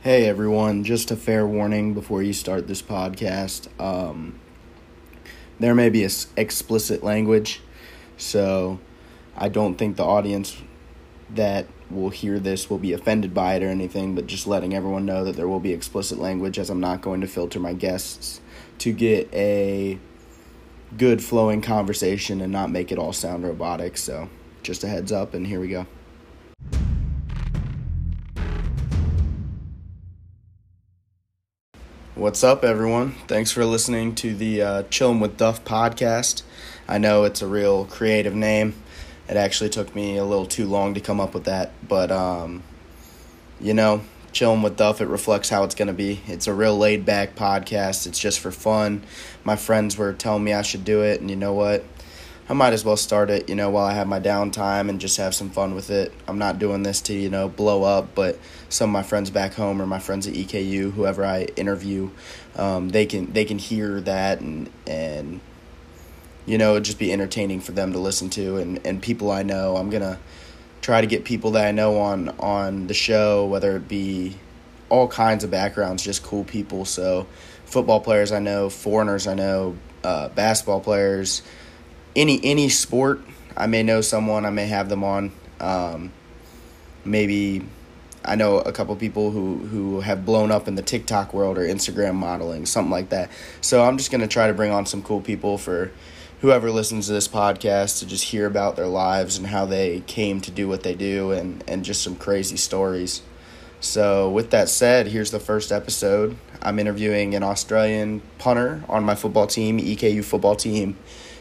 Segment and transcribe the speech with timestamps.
[0.00, 3.66] Hey everyone, just a fair warning before you start this podcast.
[3.80, 4.38] Um,
[5.58, 7.60] there may be explicit language,
[8.16, 8.78] so
[9.36, 10.62] I don't think the audience
[11.34, 15.04] that will hear this will be offended by it or anything, but just letting everyone
[15.04, 18.40] know that there will be explicit language as I'm not going to filter my guests
[18.78, 19.98] to get a
[20.96, 23.98] good flowing conversation and not make it all sound robotic.
[23.98, 24.30] So,
[24.62, 25.88] just a heads up, and here we go.
[32.18, 33.12] What's up, everyone?
[33.28, 36.42] Thanks for listening to the uh, Chillin' with Duff podcast.
[36.88, 38.74] I know it's a real creative name.
[39.28, 42.64] It actually took me a little too long to come up with that, but um,
[43.60, 44.00] you know,
[44.32, 46.20] Chillin' with Duff, it reflects how it's going to be.
[46.26, 48.04] It's a real laid back podcast.
[48.08, 49.04] It's just for fun.
[49.44, 51.84] My friends were telling me I should do it, and you know what?
[52.50, 55.18] I might as well start it, you know, while I have my downtime and just
[55.18, 56.12] have some fun with it.
[56.26, 58.38] I'm not doing this to, you know, blow up, but
[58.70, 62.10] some of my friends back home or my friends at EKU, whoever I interview,
[62.56, 65.40] um, they can they can hear that and and
[66.46, 69.42] you know, it'd just be entertaining for them to listen to and, and people I
[69.42, 69.76] know.
[69.76, 70.18] I'm gonna
[70.80, 74.36] try to get people that I know on on the show, whether it be
[74.88, 76.86] all kinds of backgrounds, just cool people.
[76.86, 77.26] So
[77.66, 81.42] football players I know, foreigners I know, uh, basketball players,
[82.18, 83.20] any any sport.
[83.56, 84.44] I may know someone.
[84.44, 85.32] I may have them on.
[85.60, 86.12] Um,
[87.04, 87.64] maybe
[88.24, 91.62] I know a couple people who who have blown up in the TikTok world or
[91.62, 93.30] Instagram modeling, something like that.
[93.60, 95.92] So I'm just gonna try to bring on some cool people for
[96.40, 100.40] whoever listens to this podcast to just hear about their lives and how they came
[100.40, 103.22] to do what they do and and just some crazy stories.
[103.80, 106.36] So with that said, here's the first episode.
[106.60, 110.96] I'm interviewing an Australian punter on my football team, EKU football team.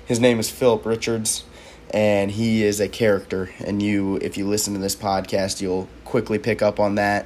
[0.08, 1.44] His name is Philip Richards,
[1.92, 3.50] and he is a character.
[3.60, 7.26] And you, if you listen to this podcast, you'll quickly pick up on that.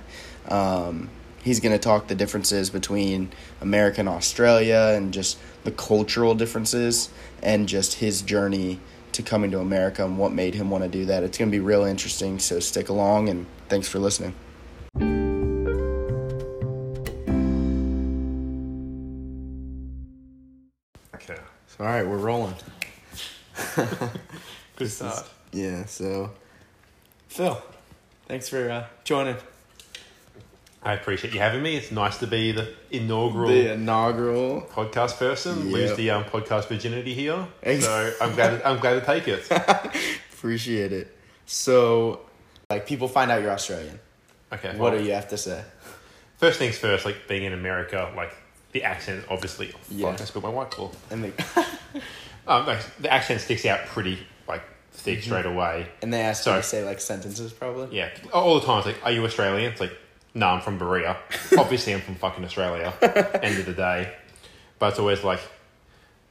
[0.49, 1.11] Um,
[1.43, 3.29] he's going to talk the differences between
[3.61, 7.11] America and Australia, and just the cultural differences,
[7.43, 8.80] and just his journey
[9.11, 11.21] to coming to America and what made him want to do that.
[11.21, 12.39] It's going to be real interesting.
[12.39, 14.33] So stick along, and thanks for listening.
[21.81, 22.53] All right, we're rolling.
[24.75, 25.27] Good start.
[25.52, 25.86] Yeah.
[25.86, 26.31] So
[27.27, 27.61] Phil,
[28.27, 29.36] thanks for uh, joining.
[30.83, 31.75] I appreciate you having me.
[31.77, 34.61] It's nice to be the inaugural the inaugural.
[34.61, 35.71] podcast person.
[35.71, 35.97] Lose Yep.
[35.97, 37.47] the um, podcast virginity here.
[37.61, 38.61] Ex- So I'm glad.
[38.64, 39.47] I'm glad to take it.
[40.33, 41.15] Appreciate it.
[41.45, 42.21] So,
[42.70, 43.99] like, people find out you're Australian.
[44.53, 44.70] Okay.
[44.77, 45.64] What well, do you have to say?
[46.37, 47.05] First things first.
[47.05, 48.33] Like being in America, like
[48.71, 49.67] the accent, obviously.
[49.73, 50.08] Oh, fuck, Yeah.
[50.09, 50.92] I spilled my white claw.
[51.09, 51.33] And they
[52.48, 52.65] Um,
[52.99, 54.17] the accent sticks out pretty
[54.48, 55.26] like thick Mm-hmm.
[55.26, 55.87] straight away.
[56.02, 56.58] and they ask Sorry.
[56.58, 57.95] you to say like sentences, probably.
[57.95, 58.80] Yeah, all the time.
[58.80, 59.71] It's like, are you Australian?
[59.71, 59.93] It's like,
[60.33, 61.17] no, I'm from Berea.
[61.58, 62.93] Obviously, I'm from fucking Australia.
[63.43, 64.11] End of the day,
[64.80, 65.39] but it's always like,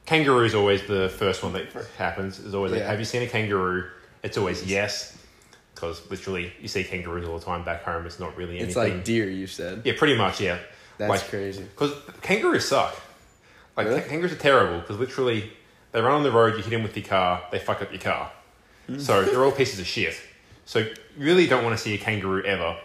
[0.05, 2.39] kangaroo is always the first one that happens.
[2.39, 2.87] It's always like, Yeah.
[2.89, 3.85] have you seen a kangaroo?
[4.23, 5.17] It's always yes,
[5.73, 8.05] because literally you see kangaroos all the time back home.
[8.05, 8.67] It's not really anything.
[8.67, 9.29] It's like deer.
[9.29, 9.81] You said.
[9.85, 10.41] yeah, pretty much.
[10.41, 10.59] Yeah,
[10.97, 11.63] That's like, crazy.
[11.63, 12.95] because kangaroos suck.
[13.77, 14.01] Like Really?
[14.01, 15.51] kangaroos are terrible because literally
[15.91, 16.55] they run on the road.
[16.57, 18.31] You hit them with your car, they fuck up your car.
[18.87, 18.99] Hmm.
[18.99, 20.15] So they're all pieces of shit.
[20.65, 22.77] So you really don't want to see a kangaroo ever.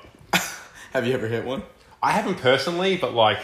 [0.92, 1.62] Have you ever hit one?
[2.02, 3.38] I haven't personally, but like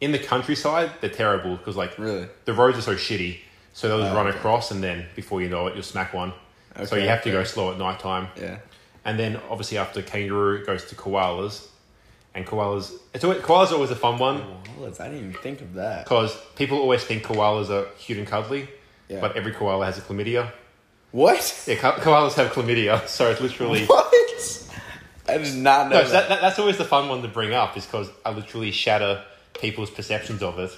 [0.00, 2.28] in the countryside, they're terrible because like Really?
[2.44, 3.38] the roads are so shitty.
[3.72, 4.36] So they'll just Oh, run okay.
[4.36, 6.32] across, and then before you know it, you'll smack one.
[6.84, 7.38] so you have to okay.
[7.38, 8.28] go slow at night time.
[8.36, 8.58] Yeah.
[9.04, 11.68] And then obviously after kangaroo, it goes to koalas.
[12.34, 14.40] And koalas, it's always, koalas are always a fun one
[14.78, 15.00] Koalas.
[15.00, 16.04] I didn't even think of that.
[16.04, 18.68] because people always think koalas are cute and cuddly,
[19.08, 19.20] Yeah.
[19.20, 20.52] but every koala has a chlamydia.
[21.10, 21.64] What?
[21.66, 23.84] Yeah, ko- koalas have chlamydia, so it's literally.
[23.86, 24.06] What?
[25.28, 27.52] I did not know No, so that, that, that's always the fun one to bring
[27.52, 29.22] up, is because I literally shatter
[29.60, 30.70] people's perceptions of it.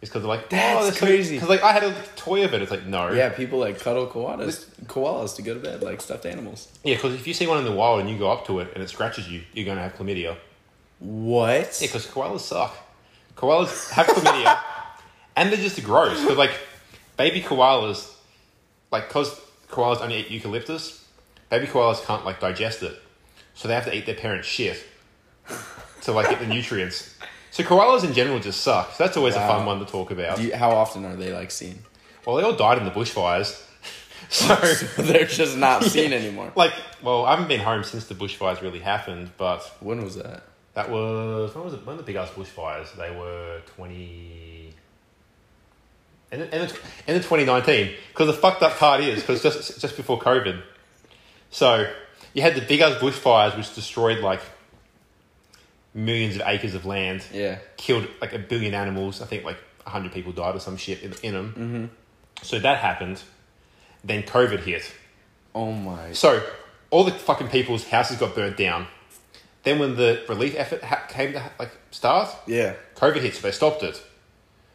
[0.00, 1.36] It's because they're like, That's oh, that's crazy.
[1.36, 2.62] Because like I had a toy of it.
[2.62, 3.12] It's like no.
[3.12, 6.66] Yeah, people like cuddle koalas, koalas to go to bed, like stuffed animals.
[6.82, 8.72] Yeah, because if you see one in the wild and you go up to it
[8.74, 10.36] and it scratches you, you're gonna have chlamydia.
[11.02, 11.78] What?
[11.80, 12.76] Yeah, because koalas suck.
[13.36, 14.58] Koalas have chlamydia,
[15.36, 16.20] and they're just gross.
[16.20, 16.52] Because like
[17.16, 18.12] baby koalas,
[18.92, 21.04] like because koalas only eat eucalyptus,
[21.50, 22.96] baby koalas can't like digest it,
[23.54, 24.84] so they have to eat their parents' shit
[26.02, 27.16] to like get the nutrients.
[27.50, 28.92] So koalas in general just suck.
[28.92, 30.40] So that's always a fun one to talk about.
[30.40, 31.80] You, how often are they like seen?
[32.24, 33.60] well, they all died in the bushfires,
[34.28, 34.54] so
[35.02, 36.52] They're just not seen anymore.
[36.54, 36.72] like,
[37.02, 40.44] well, I haven't been home since the bushfires really happened, but When was that?
[40.74, 41.84] That was when was it?
[41.86, 42.94] When the big ass bushfires?
[42.96, 44.74] They were twenty.
[46.30, 46.66] The, in the,
[47.06, 50.62] the 2019, because the fucked up part is because just just before COVID,
[51.50, 51.86] so
[52.32, 54.40] you had the big ass bushfires which destroyed like
[55.92, 57.58] millions of acres of land, Yeah.
[57.76, 59.20] killed like a billion animals.
[59.20, 61.48] I think like hundred people died or some shit in, in them.
[61.50, 62.44] Mm-hmm.
[62.44, 63.20] So that happened.
[64.02, 64.90] Then COVID hit.
[65.54, 66.12] Oh my.
[66.12, 66.42] So
[66.90, 68.86] all the fucking people's houses got burnt down.
[69.64, 72.74] Then when the relief effort ha- came to like start, Yeah.
[72.96, 74.02] COVID hit, so they stopped it.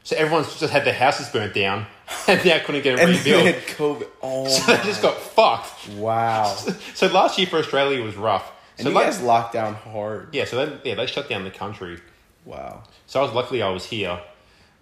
[0.04, 1.86] So everyone's just had their houses burnt down
[2.28, 3.66] and now couldn't get it And they rebuilt.
[3.78, 4.08] COVID.
[4.24, 5.90] Oh So they just got fucked.
[5.90, 6.56] Wow.
[6.94, 8.50] So last year for Australia was rough.
[8.78, 10.30] And So you like, guys locked down hard.
[10.34, 12.00] yeah, so then yeah, they shut down the country.
[12.46, 12.84] Wow.
[13.08, 14.20] So I was luckily I was here, And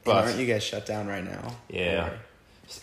[0.04, 1.56] but aren't you guys shut down right now?
[1.70, 2.20] yeah, Or-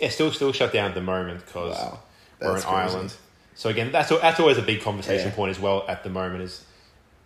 [0.01, 2.01] it's still still shut down at the moment because Wow.
[2.41, 2.63] we're in.
[2.65, 3.15] Ireland.
[3.55, 5.35] So again, that's that's always a big conversation Yeah.
[5.37, 5.85] point as well.
[5.87, 6.65] At the moment, is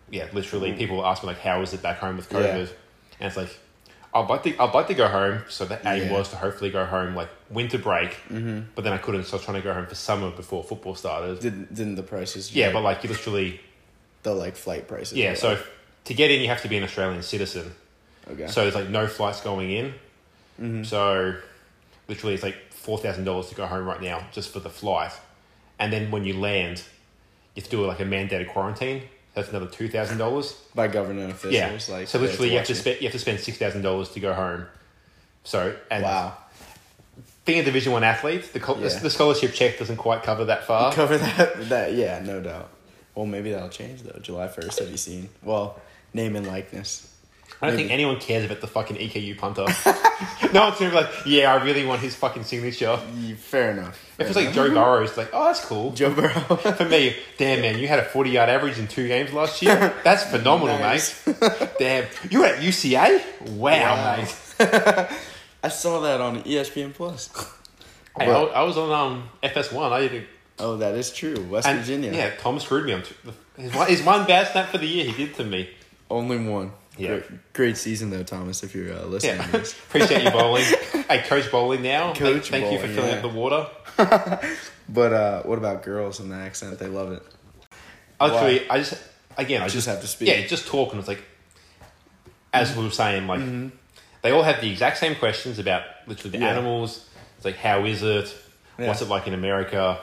[0.09, 2.39] yeah, literally people ask me like, how is it back home with Yeah.
[2.39, 2.69] COVID?
[3.19, 3.49] And it's like,
[4.13, 5.41] I'd like to I'd like to go home.
[5.49, 6.13] So the aim Yeah.
[6.13, 8.61] was to hopefully go home like winter break, mm-hmm.
[8.73, 9.25] but then I couldn't.
[9.25, 11.39] So I was trying to go home for summer before football started.
[11.39, 12.53] Didn't didn't the prices?
[12.55, 13.59] yeah, but like you literally
[14.23, 15.17] the like flight prices.
[15.17, 15.33] yeah.
[15.35, 15.65] So like-
[16.05, 17.73] to get in, you have to be an Australian citizen.
[18.31, 18.47] okay.
[18.47, 19.93] So there's like no flights going in.
[20.59, 20.83] Mm-hmm.
[20.83, 21.35] So
[22.07, 25.11] literally, it's like four thousand dollars to go home right now just for the flight,
[25.79, 26.77] and then when you land,
[27.55, 29.03] you have to do like a mandated quarantine.
[29.37, 30.53] That's another two thousand dollars.
[30.73, 31.53] by government officials,
[31.89, 31.95] Yeah.
[31.95, 34.19] like so literally, you have to spend you have to spend six thousand dollars to
[34.19, 34.65] go home.
[35.43, 36.35] So and Wow.
[37.45, 38.89] being a Division One athlete, the, co- Yeah.
[38.97, 40.91] the scholarship check doesn't quite cover that far.
[40.91, 41.69] Cover that.
[41.69, 42.69] That yeah, no doubt.
[43.13, 44.19] Well, maybe that'll change though.
[44.21, 44.79] July first.
[44.79, 45.29] Have you seen?
[45.43, 45.79] Well,
[46.15, 47.13] name and likeness.
[47.61, 49.61] I don't think anyone cares about the fucking EKU punter.
[50.53, 52.99] no one's gonna be like, yeah, I really want his fucking signature.
[53.17, 54.03] Yeah, Fair enough.
[54.19, 55.91] If it's like Joe Burrow, it's like, oh, that's cool.
[55.95, 56.29] Joe Burrow.
[56.57, 59.93] For me, damn man, you had a forty yard average in two games last year.
[60.03, 61.25] That's phenomenal, Nice.
[61.25, 61.37] mate.
[61.79, 63.23] Damn, you were at UCA.
[63.49, 64.17] Wow, Wow.
[64.17, 65.07] mate.
[65.63, 67.29] I saw that on ESPN Plus.
[68.19, 69.91] Hey, I, I was on um, FS1.
[69.91, 70.27] I did,
[70.59, 71.43] Oh, that is true.
[71.49, 72.11] West and Virginia.
[72.13, 73.15] yeah, Tom screwed me on t-
[73.57, 75.05] his one, his one bad snap for the year.
[75.05, 75.69] He did to me.
[76.09, 76.71] Only one.
[76.97, 77.07] Yeah.
[77.09, 78.63] Great, great season though, Thomas.
[78.63, 79.73] If you're uh, listening Yeah, to this.
[79.87, 80.63] appreciate you bowling.
[81.09, 82.07] hey, Coach Bowling now.
[82.13, 83.15] Thank- Coach thank, you for filling yeah.
[83.17, 83.67] up the water.
[84.89, 86.79] But uh, what about girls and the accent?
[86.79, 87.21] They love it.
[88.21, 88.93] Actually, I just
[89.37, 90.29] again, I Just just, have to speak.
[90.29, 90.97] Yeah, just talking.
[90.97, 91.21] it's like,
[92.53, 93.67] as we were saying, like Mm-hmm.
[94.21, 96.51] they all have the exact same questions about literally the Yeah.
[96.51, 97.05] animals.
[97.35, 98.33] It's like, how is it?
[98.77, 99.99] What's it like in America?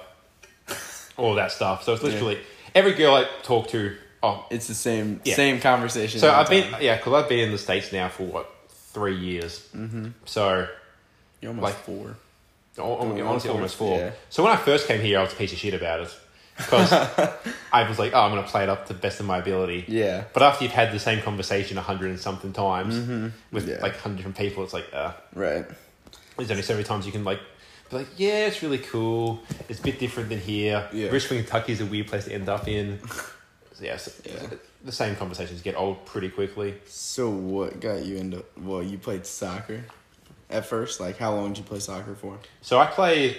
[1.16, 1.84] All that stuff.
[1.84, 2.38] So it's literally
[2.74, 3.96] every girl I talk to.
[4.24, 5.34] Oh, It's the same Yeah.
[5.36, 6.20] same conversation.
[6.20, 8.50] so I've been yeah, because I've been in the states now for what
[8.92, 9.66] three years.
[9.76, 10.08] Mm-hmm.
[10.24, 10.66] So
[11.40, 12.16] You're almost like- four.
[12.78, 13.98] Al- Almost honestly, almost four.
[13.98, 14.10] yeah.
[14.30, 16.12] So when I first came here, I was a piece of shit about it
[16.56, 16.90] because
[17.72, 19.38] I was like, "Oh, I'm going to play it up to the best of my
[19.38, 20.24] ability." Yeah.
[20.32, 23.06] But after you've had the same conversation a hundred and something times with
[23.66, 23.68] Mm-hmm.
[23.70, 23.78] Yeah.
[23.80, 25.64] like hundred different people, it's like, uh, Right.
[26.36, 27.38] there's only so many times you can like
[27.90, 29.40] be like, "Yeah, it's really cool.
[29.68, 31.10] It's a bit different than here." Yeah.
[31.10, 32.98] Richmond, Kentucky is a weird place to end up in.
[33.84, 34.46] Yeah, so Yeah.
[34.84, 36.74] the same conversations get old pretty quickly.
[36.86, 38.44] So what got you into?
[38.56, 39.84] Well, you played soccer
[40.50, 41.00] at first.
[41.00, 42.38] Like, how long did you play soccer for?
[42.62, 43.36] So I played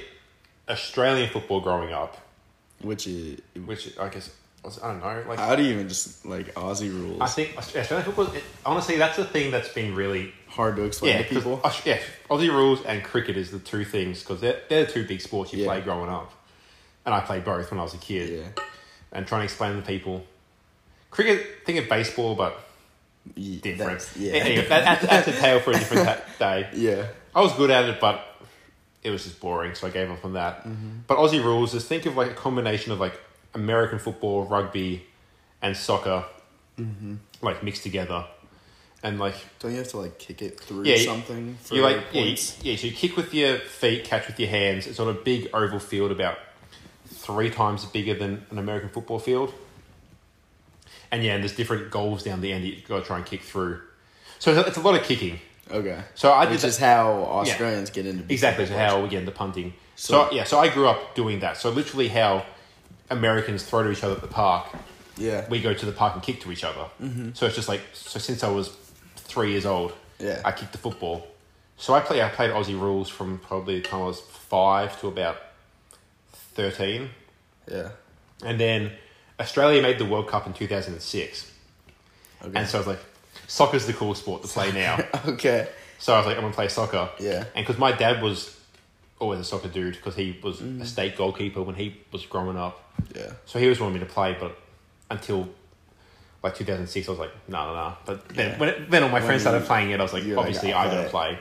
[0.70, 2.18] Australian football growing up,
[2.82, 4.30] Which is which I guess
[4.82, 7.22] I don't know, like how do you even just like Aussie rules?
[7.22, 8.34] I think Australian football.
[8.34, 11.24] It, honestly, that's the thing that's been really hard to explain yeah.
[11.24, 11.62] to people.
[11.86, 12.00] yeah,
[12.30, 15.54] Aussie rules and cricket is the two things because they're they're the two big sports
[15.54, 15.68] you Yeah.
[15.68, 16.32] play growing up,
[17.06, 18.30] and I played both when I was a kid.
[18.30, 18.64] Yeah.
[19.12, 20.26] And trying to explain to people,
[21.16, 21.66] cricket.
[21.66, 22.60] Think of baseball, but
[23.36, 23.78] different.
[23.78, 24.34] that's- yeah.
[24.34, 26.70] Anyway, that, that's, that's a tale for a different day.
[26.74, 27.08] yeah.
[27.34, 28.26] I was good at it, but
[29.04, 30.60] it was just boring, so I gave up on that.
[30.64, 31.00] Mm-hmm.
[31.08, 33.20] But Aussie rules is think of like a combination of like
[33.54, 35.06] American football, rugby,
[35.62, 36.24] and soccer,
[36.80, 37.16] mm-hmm.
[37.42, 38.26] like mixed together,
[39.04, 42.22] and like Don't you have to like kick it through Yeah, something you like yeah,
[42.22, 42.76] you, yeah.
[42.78, 44.88] So you kick with your feet, catch with your hands.
[44.88, 46.38] It's on a big oval field, about
[47.06, 49.54] three times bigger than an American football field.
[51.16, 53.26] And yeah, and there's different goals down the end that you got to try and
[53.26, 53.80] kick through.
[54.40, 55.40] So it's a, it's a lot of kicking.
[55.72, 56.00] Okay.
[56.14, 59.20] So I did Which that- is how Australians get into Exactly, so how we get
[59.20, 59.74] into punting.
[59.96, 61.56] So, So- yeah, so I grew up doing that.
[61.56, 62.46] So literally how
[63.10, 64.68] Americans throw to each other at the park.
[65.18, 65.48] Yeah.
[65.48, 66.86] we go to the park and kick to each other.
[67.02, 67.30] Mm-hmm.
[67.36, 68.76] So it's just like so since I was
[69.16, 70.42] three years old, Yeah.
[70.44, 71.26] I kicked the football.
[71.78, 75.08] So I play I played Aussie rules from probably the time I was five to
[75.08, 75.38] about
[76.54, 77.10] thirteen,
[77.72, 77.90] yeah.
[78.44, 78.92] and then
[79.40, 81.52] Australia made the World Cup in two thousand and six,
[82.44, 82.58] Okay.
[82.60, 83.00] and so I was like,
[83.48, 85.04] soccer's the cool sport to play now.
[85.26, 85.68] okay.
[86.00, 87.10] So I was like, I'm gonna play soccer.
[87.20, 87.46] Yeah.
[87.56, 88.58] And because my dad was
[89.20, 90.82] always a soccer dude because he was Mm.
[90.82, 92.82] a state goalkeeper when he was growing up.
[93.16, 93.32] Yeah.
[93.46, 94.58] So he was wanting me to play, but
[95.10, 95.48] until
[96.44, 97.94] like 2006, I was like, no, no, no.
[98.06, 98.58] But then Yeah.
[98.60, 100.36] when it, then all my When friends started you- playing it, I was like, you're
[100.38, 101.40] like, obviously "I'll I gotta play play.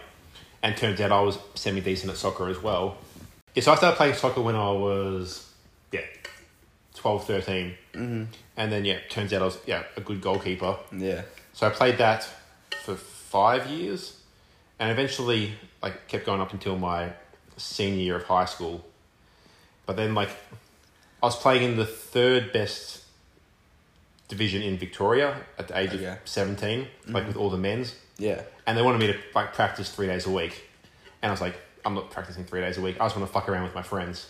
[0.62, 2.96] And turns out I was semi decent at soccer as well.
[3.54, 5.46] Yeah, so I started playing soccer when I was
[5.92, 6.00] yeah
[6.94, 7.74] 12, 13.
[7.94, 8.24] Mm-hmm.
[8.56, 10.76] And then, yeah, turns out I was, yeah, a good goalkeeper.
[10.92, 11.22] Yeah.
[11.52, 12.28] So I played that
[12.84, 14.18] for five years,
[14.78, 17.12] and eventually like kept going up until my
[17.56, 18.84] senior year of high school.
[19.86, 20.30] But then like
[21.22, 23.02] I was playing in the third best
[24.28, 26.06] division in Victoria at the age Okay.
[26.06, 28.42] of 17 like with all the men's, Yeah.
[28.66, 30.64] and they wanted me to like practice three days a week,
[31.22, 32.96] and I was like, I'm not practicing three days a week.
[33.00, 34.26] I just want to fuck around with my friends,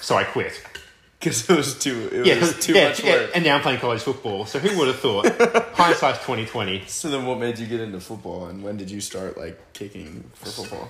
[0.00, 0.62] so I quit.
[1.22, 2.08] Because it was too.
[2.12, 3.30] It Yeah, was 'cause- too yeah, much yeah, work.
[3.34, 4.44] and now I'm playing college football.
[4.46, 5.26] So who would have thought?
[5.74, 6.82] Hindsight's twenty twenty.
[6.88, 10.24] So then, what made you get into football, and when did you start like kicking
[10.34, 10.88] for football?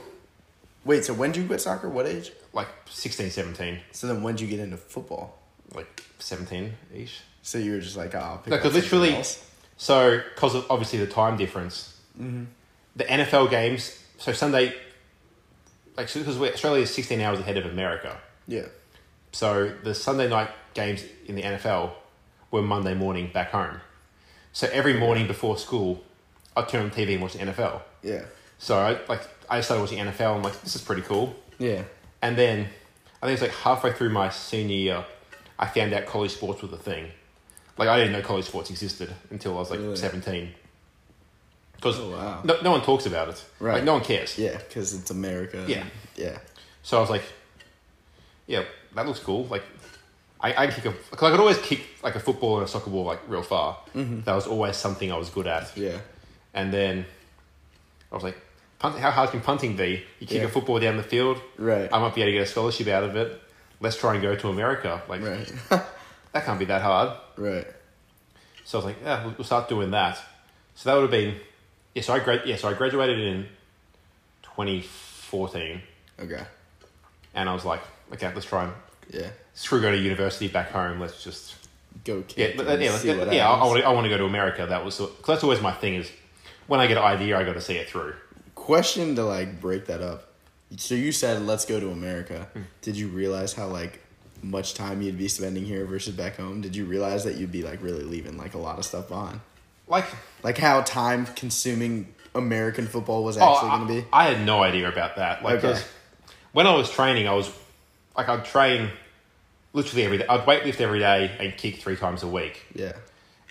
[0.84, 1.88] Wait, so when did you quit soccer?
[1.88, 2.32] What age?
[2.52, 3.78] Like 16, 17.
[3.92, 5.38] So then, when did you get into football?
[5.74, 7.20] like 17 ish.
[7.42, 9.42] So you were just like, oh, I'll pick No, up 'cause literally- else?
[9.78, 12.44] So, because of obviously the time difference, mm-hmm.
[12.96, 14.74] the NFL games, so Sunday,
[15.96, 18.18] like, because Australia is 16 hours ahead of America.
[18.46, 18.66] Yeah.
[19.32, 21.92] So, the Sunday night games in the NFL
[22.50, 23.80] were Monday morning back home.
[24.52, 26.02] So, every morning before school,
[26.56, 27.80] I'd turn on TV and watch the NFL.
[28.02, 28.24] Yeah.
[28.58, 30.36] So, I, like, I started watching NFL.
[30.36, 31.34] I'm like, this is pretty cool.
[31.58, 31.82] Yeah.
[32.20, 32.68] And then,
[33.22, 35.04] I think it's like halfway through my senior year,
[35.58, 37.06] I found out college sports was a thing.
[37.78, 39.96] Like I didn't know college sports existed until I was like Really?
[39.96, 40.50] seventeen.
[41.76, 42.40] Because Oh, wow.
[42.44, 43.44] no, no one talks about it.
[43.60, 43.74] Right.
[43.76, 44.36] Like no one cares.
[44.38, 45.64] Yeah, because it's America.
[45.66, 45.84] Yeah.
[46.16, 46.38] Yeah.
[46.82, 47.22] So I was like,
[48.46, 49.44] yeah, that looks cool.
[49.46, 49.62] Like,
[50.40, 52.68] I I can kick a because I could always kick like a football and a
[52.68, 53.78] soccer ball like real far.
[53.94, 54.20] Mm-hmm.
[54.22, 55.76] That was always something I was good at.
[55.76, 55.98] Yeah.
[56.54, 57.06] And then
[58.10, 58.36] I was like,
[58.78, 60.02] punt, how hard can punting be?
[60.20, 60.44] You kick Yeah.
[60.44, 61.38] a football down the field.
[61.56, 61.88] Right.
[61.92, 63.40] I might be able to get a scholarship out of it.
[63.80, 65.02] Let's try and go to America.
[65.08, 65.52] Like Right.
[66.32, 67.16] that can't be that hard.
[67.36, 67.66] right.
[68.64, 70.18] So I was like, yeah, we'll, we'll start doing that.
[70.74, 71.34] So that would have been,
[71.94, 72.02] yeah.
[72.02, 72.56] So I grad, yeah.
[72.56, 73.46] So I graduated in
[74.42, 75.80] 2014,
[76.20, 76.42] Okay.
[77.34, 77.80] And I was like,
[78.12, 78.72] okay, let's try and
[79.10, 79.28] Yeah.
[79.54, 81.00] screw go to university back home.
[81.00, 81.54] Let's just
[82.04, 82.58] Go yeah, kick.
[82.58, 83.48] let- yeah, let's see get- what yeah.
[83.50, 84.66] I, I want to, I want to go to America.
[84.66, 86.10] That was because that's always my thing is
[86.66, 88.14] when I get an idea, I got to see it through.
[88.54, 90.28] Question to like break that up.
[90.76, 92.48] So you said let's go to America.
[92.54, 92.62] Hmm.
[92.80, 94.00] Did you realize how like
[94.42, 96.60] much time you'd be spending here versus back home?
[96.62, 99.40] Did you realize that you'd be like really leaving like a lot of stuff behind?
[99.86, 100.06] Like,
[100.42, 104.08] Like how time consuming American football was oh, actually I, going to be?
[104.12, 105.42] I had no idea about that.
[105.44, 105.78] Like, Okay.
[106.52, 107.50] When I was training, I was
[108.16, 108.90] like, I'd train
[109.72, 110.26] literally every day.
[110.28, 112.64] I'd weightlift every day and kick three times a week.
[112.74, 112.92] Yeah.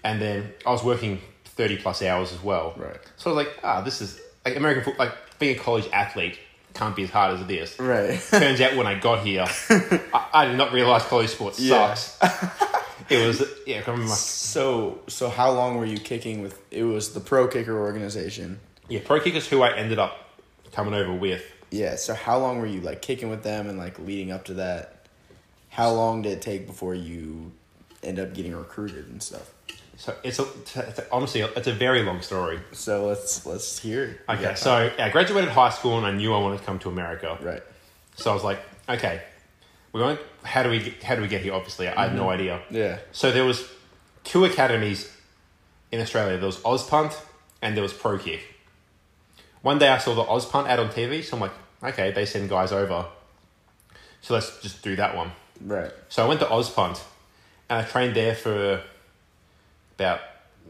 [0.03, 2.73] and then I was working thirty plus hours as well.
[2.77, 2.99] Right.
[3.17, 5.07] So I was like, ah, this is like American football.
[5.07, 6.37] Like being a college athlete
[6.73, 7.77] can't be as hard as it is.
[7.79, 8.19] Right.
[8.29, 9.45] Turns out when I got here,
[10.13, 11.93] I, I did not realize college sports Yeah.
[11.95, 12.17] sucks.
[13.09, 13.81] it was yeah.
[13.85, 16.61] I my, so so how long were you kicking with?
[16.71, 18.59] It was the Pro Kicker organization.
[18.87, 20.17] yeah pro kickers who I ended up
[20.71, 21.43] coming over with.
[21.71, 21.95] Yeah.
[21.95, 25.07] So how long were you like kicking with them and like leading up to that?
[25.69, 27.51] How long did it take before you
[28.03, 29.53] end up getting recruited and stuff?
[29.97, 32.59] So it's a, it's a honestly it's a very long story.
[32.71, 34.03] So let's let's hear.
[34.03, 34.21] it.
[34.27, 36.79] Okay, got so yeah, I graduated high school and I knew I wanted to come
[36.79, 37.37] to America.
[37.41, 37.63] right.
[38.15, 38.59] So I was like,
[38.89, 39.21] okay,
[39.93, 40.17] we're going.
[40.43, 41.53] How do we get, how do we get here?
[41.53, 42.29] Obviously, I had no mm-hmm.
[42.29, 42.61] idea.
[42.71, 42.97] Yeah.
[43.11, 43.69] So there was
[44.23, 45.15] two academies
[45.91, 46.37] in Australia.
[46.37, 47.15] There was Ozpunt
[47.61, 48.41] and there was Pro Kick.
[49.61, 52.49] One day I saw the Ozpunt ad on TV, so I'm like, okay, they send
[52.49, 53.05] guys over.
[54.21, 55.31] So let's just do that one.
[55.59, 55.91] Right.
[56.09, 57.01] So I went to Ozpunt
[57.69, 58.81] and I trained there for
[59.95, 60.21] about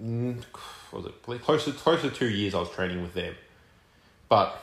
[0.02, 0.44] mm,
[0.92, 2.56] what was it close to close to two years.
[2.56, 3.36] I was training with them,
[4.30, 4.58] but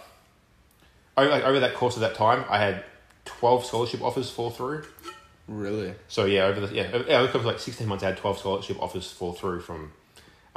[1.16, 2.84] over, like, over that course of that time, I had
[3.24, 4.84] twelve scholarship offers fall through.
[5.46, 5.94] Really.
[6.08, 8.80] So yeah, over the yeah, over- yeah, over like sixteen months, I had twelve scholarship
[8.80, 9.92] offers fall through from.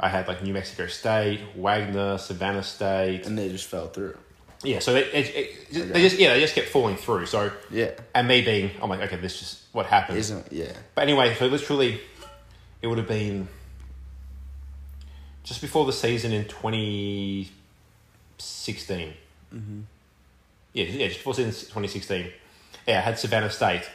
[0.00, 3.24] I had like New Mexico State, Wagner, Savannah State.
[3.24, 4.16] And they just fell through.
[4.64, 5.80] Yeah, so they it, it, Okay.
[5.90, 7.26] they just yeah they just kept falling through.
[7.26, 7.90] So Yeah.
[8.14, 10.18] and me being I'm like okay, this is just what happened.
[10.18, 10.72] Isn't yeah.
[10.94, 12.00] But anyway, so literally,
[12.80, 13.48] it would have been
[15.42, 19.12] just before the season in 2016.
[19.54, 19.80] Mm-hmm.
[20.72, 22.30] Yeah, yeah, just before season 2016.
[22.86, 23.88] Yeah, I had Savannah State,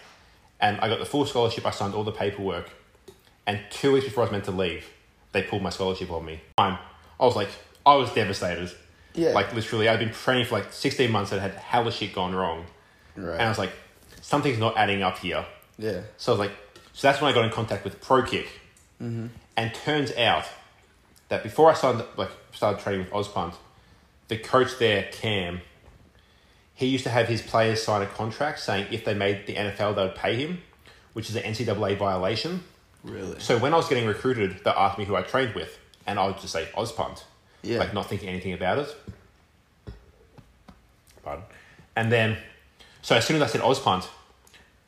[0.59, 1.65] and I got the full scholarship.
[1.65, 2.69] I signed all the paperwork,
[3.45, 4.85] and two weeks before I was meant to leave,
[5.31, 6.41] they pulled my scholarship on me.
[6.57, 6.77] I
[7.19, 7.49] was like,
[7.85, 8.71] I was devastated.
[9.17, 9.31] Yeah.
[9.31, 12.65] Like literally, I'd been training for like 16 months and had hella shit gone wrong,
[13.15, 13.33] Right.
[13.33, 13.71] and I was like,
[14.21, 15.45] something's not adding up here.
[15.77, 16.01] yeah.
[16.17, 16.51] So I was like,
[16.93, 18.47] so that's when I got in contact with Pro Kick,
[19.01, 19.27] mm-hmm.
[19.57, 20.45] and turns out
[21.29, 23.55] that before I started like started training with Ozpunt,
[24.27, 25.61] the coach there, Cam,
[26.75, 29.95] he used to have his players sign a contract saying if they made the NFL,
[29.95, 30.61] they would pay him,
[31.13, 32.63] which is an NCAA violation.
[33.03, 33.39] Really.
[33.39, 36.27] So when I was getting recruited, they asked me who I trained with, and I
[36.27, 37.23] would just say Ozpunt,
[37.63, 37.79] Yeah.
[37.79, 38.95] like not thinking anything about it.
[41.23, 41.43] Pardon.
[41.95, 42.37] And then,
[43.01, 44.07] so as soon as I said Ozpunt,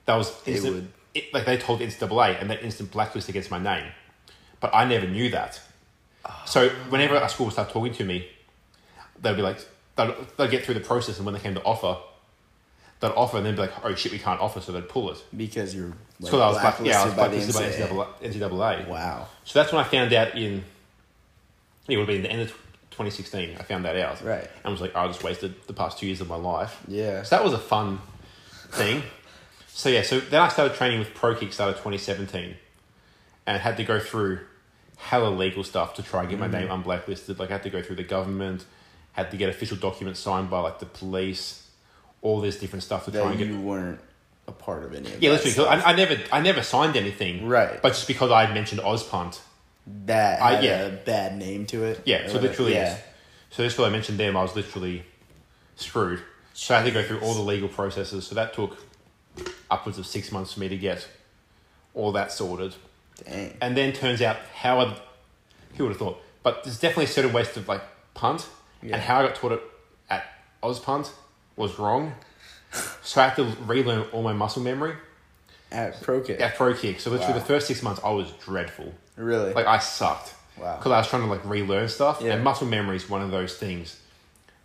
[0.06, 3.92] that was instant- it, like they told NCAA and they instant blacklist against my name,
[4.60, 5.60] but I never knew that.
[6.46, 6.90] So ah.
[6.90, 8.28] whenever a school would start talking to me,
[9.22, 9.58] they'd be like,
[9.96, 11.98] they'd, they'd get through the process, and when they came to offer,
[13.00, 15.24] they'd offer, and then be like, oh shit, we can't offer, so they'd pull it.
[15.36, 18.34] Because you're like, So I was black, yeah, I was blacklisted blacklisted by NCAA.
[18.34, 18.50] NCAA.
[18.50, 18.88] NCAA.
[18.88, 19.28] Wow.
[19.44, 20.64] So that's when I found out in,
[21.92, 22.50] it would have been the end of
[22.92, 23.58] 2016.
[23.58, 24.22] I found that out.
[24.22, 24.48] Right.
[24.64, 26.82] And was like, oh, I just wasted the past two years of my life.
[26.88, 27.24] Yeah.
[27.24, 28.00] So that was a fun
[28.72, 29.04] thing.
[29.68, 32.56] So yeah, so then I started training with Pro Kick started 2017,
[33.48, 34.40] and had to go through
[34.98, 36.52] hella legal stuff to try and get my mm.
[36.52, 37.40] name unblacklisted.
[37.40, 38.66] Like I had to go through the government,
[39.14, 41.70] had to get official documents signed by like the police,
[42.22, 43.48] all this different stuff to try That and get.
[43.48, 44.02] you weren't
[44.48, 45.70] a part of any of yeah, literally.
[45.70, 47.48] I, I never, I never signed anything.
[47.48, 47.82] Right.
[47.82, 49.40] But just because I had mentioned Ozpunt,
[50.06, 50.80] that I- had yeah.
[50.82, 52.02] a bad name to it.
[52.06, 52.98] Yeah, so literally, yeah.
[53.52, 55.04] So just because I mentioned them, I was literally
[55.76, 56.22] screwed.
[56.54, 58.28] So I had to go through all the legal processes.
[58.28, 58.78] So that took
[59.72, 61.08] upwards of six months for me to get
[61.94, 62.76] all that sorted.
[63.26, 63.58] Dang.
[63.62, 64.98] And then turns out how I,
[65.78, 66.22] who would have thought?
[66.44, 67.82] But there's definitely a certain ways to like
[68.14, 68.48] punt,
[68.82, 68.94] Yeah.
[68.96, 69.62] and how I got taught it
[70.10, 70.26] at
[70.62, 71.12] Oz punt
[71.56, 72.14] was wrong.
[73.02, 74.94] So I had to relearn all my muscle memory
[75.72, 76.40] At Pro Kick.
[76.40, 77.00] at pro kick.
[77.00, 77.40] So literally Wow.
[77.40, 78.94] the first six months I was dreadful.
[79.20, 79.54] Really?
[79.54, 80.34] Like I sucked.
[80.58, 80.78] Wow.
[80.78, 82.34] Because I was trying to like relearn stuff, Yeah.
[82.34, 84.00] and muscle memory is one of those things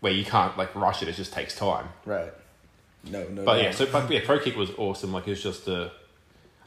[0.00, 1.08] where you can't like rush it.
[1.08, 1.88] It just takes time.
[2.04, 2.32] right.
[3.06, 3.44] No, no.
[3.44, 3.60] But no.
[3.62, 5.12] yeah, so but yeah, pro kick was awesome.
[5.12, 5.90] Like it was just uh,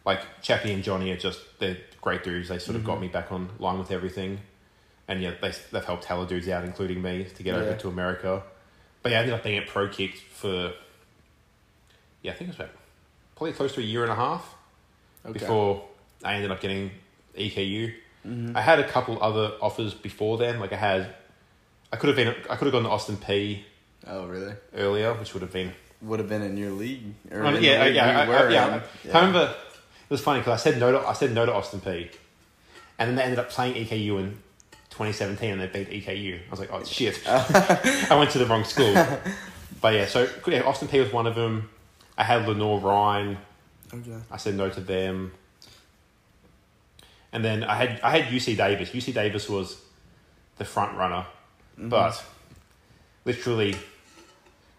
[0.05, 2.49] like Chappie and Johnny are just they're great dudes.
[2.49, 2.91] They sort of Mm-hmm.
[2.91, 4.39] got me back on line with everything,
[5.07, 8.43] and yeah, they they've helped hella dudes out, including me, to get over to America.
[9.01, 10.73] But yeah, I ended up being at pro kick for
[12.21, 12.69] yeah, I think it was about
[13.35, 14.55] probably close to a year and a half
[15.25, 15.39] Okay.
[15.39, 15.83] before
[16.23, 16.91] I ended up getting
[17.37, 17.93] EKU.
[18.25, 18.57] Mm-hmm.
[18.57, 20.59] I had a couple other offers before then.
[20.59, 21.15] Like I had,
[21.91, 23.61] I could have been, I could have gone to Austin Peay
[24.05, 24.53] Oh, really?
[24.75, 25.73] earlier, which would have been.
[26.01, 27.13] Would have been in your league.
[27.31, 28.81] Or in yeah, league yeah, I, I, were yeah.
[29.13, 31.81] I remember it was funny because I said no to I said no to Austin
[31.81, 32.09] Peay,
[32.99, 34.31] and then they ended up playing EKU in
[34.91, 36.39] 2017 and they beat EKU.
[36.47, 38.93] I was like, oh shit, I went to the wrong school.
[39.81, 41.69] But yeah, so yeah, Austin Peay was one of them.
[42.17, 43.37] I had Lenoir-Rhyne.
[43.93, 44.17] Okay.
[44.31, 45.33] I said no to them.
[47.37, 48.89] And then I had I had UC Davis.
[48.89, 49.79] UC Davis was
[50.57, 51.23] the front runner,
[51.77, 51.87] mm-hmm.
[51.89, 52.25] but
[53.25, 53.75] literally,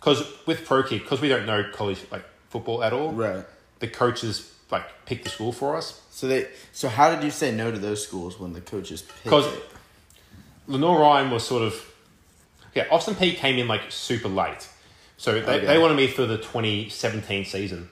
[0.01, 3.45] because with pro kick, because we don't know college like football at all, Right.
[3.79, 6.03] the coaches like pick the school for us.
[6.11, 6.49] So they.
[6.73, 9.47] So how did you say no to those schools when the coaches Because?
[10.67, 11.75] Lenoir-Rhyne was sort of
[12.75, 12.87] yeah.
[12.91, 14.67] Austin Peay came in like super late,
[15.17, 15.65] so they, Okay.
[15.65, 17.89] they wanted me for the twenty seventeen season,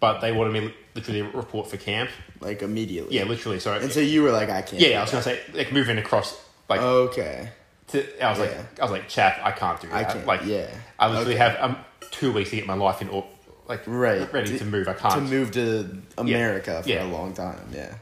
[0.00, 2.10] but they wanted me literally report for camp.
[2.42, 3.16] Like immediately.
[3.16, 3.60] Yeah, literally.
[3.60, 4.80] So And so you were like, I can't.
[4.82, 7.48] yeah, do I was gonna say like moving across like Okay.
[7.88, 9.96] to, I was like I was like chap, I can't do that.
[9.96, 10.26] I can't.
[10.26, 10.68] Like yeah.
[10.98, 11.38] I literally Okay.
[11.38, 11.76] have um,
[12.10, 13.24] two weeks to get my life in or
[13.68, 14.30] like Right.
[14.32, 14.88] ready to, To- move.
[14.88, 15.14] I can't.
[15.14, 17.04] to move to America for Yeah.
[17.04, 17.60] a long time.
[17.72, 17.94] Yeah.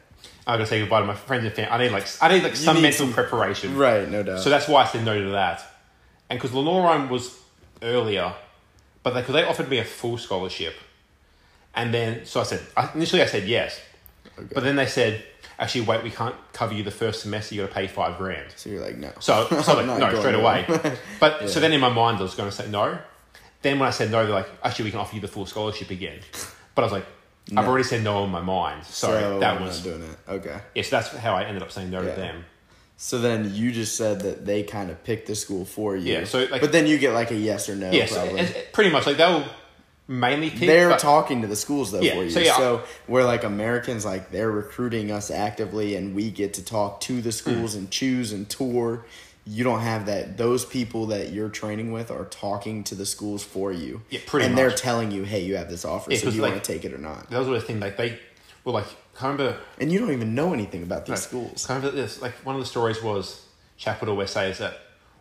[0.47, 1.71] I'm gonna say goodbye to my friends and family.
[1.71, 3.77] I need like I need like some need mental some- preparation.
[3.77, 4.09] Right.
[4.09, 4.41] No doubt.
[4.41, 5.63] So that's why I said no to that.
[6.31, 7.37] And because Lenoir was
[7.83, 8.33] earlier,
[9.03, 10.75] but because they, offered me a full scholarship,
[11.75, 13.81] and then so I said I, initially I said yes,
[14.53, 15.23] but then they said
[15.59, 17.55] actually wait we can't cover you the first semester.
[17.55, 18.51] You got to pay five grand.
[18.57, 19.11] so you're like, no.
[19.21, 20.67] So, so like, no, straight away.
[21.21, 22.99] But so then in my mind, I was going to say no.
[23.63, 25.91] Then when I said no, they're like, actually, we can offer you the full scholarship
[25.91, 26.21] again.
[26.75, 27.07] But I was like,
[27.55, 28.85] I've already said no in my mind.
[28.87, 30.17] So, So that was, doing it.
[30.29, 30.59] Okay.
[30.75, 32.15] yeah, so that's how I ended up saying no Yeah.
[32.15, 32.45] to them.
[32.97, 36.13] So then you just said that they kind of picked the school for you.
[36.13, 37.91] Yeah, so, like- but then you get like a yes or no.
[37.91, 38.41] yeah, so probably.
[38.41, 39.45] it's- it's pretty much like they'll
[40.11, 40.61] mainly pick.
[40.67, 42.31] they're but- talking to the schools though Yeah, for you.
[42.31, 47.01] so So, we're like Americans, like they're recruiting us actively, and we get to talk
[47.03, 47.79] to the schools Mm.
[47.79, 49.05] and choose and tour.
[49.47, 50.37] You don't have that.
[50.37, 54.03] Those people that you're training with are talking to the schools for you.
[54.11, 56.43] Yeah, pretty and they're telling you, hey, you have this offer, Yeah, so do you
[56.43, 57.31] like- want to take it or not?
[57.31, 57.79] That was the thing.
[57.81, 58.19] Like they
[58.65, 58.87] were like,
[59.21, 61.67] I remember And you don't even know anything about these schools.
[61.67, 63.43] Kind of this, like one of the stories was
[63.77, 64.79] Chap would always say is that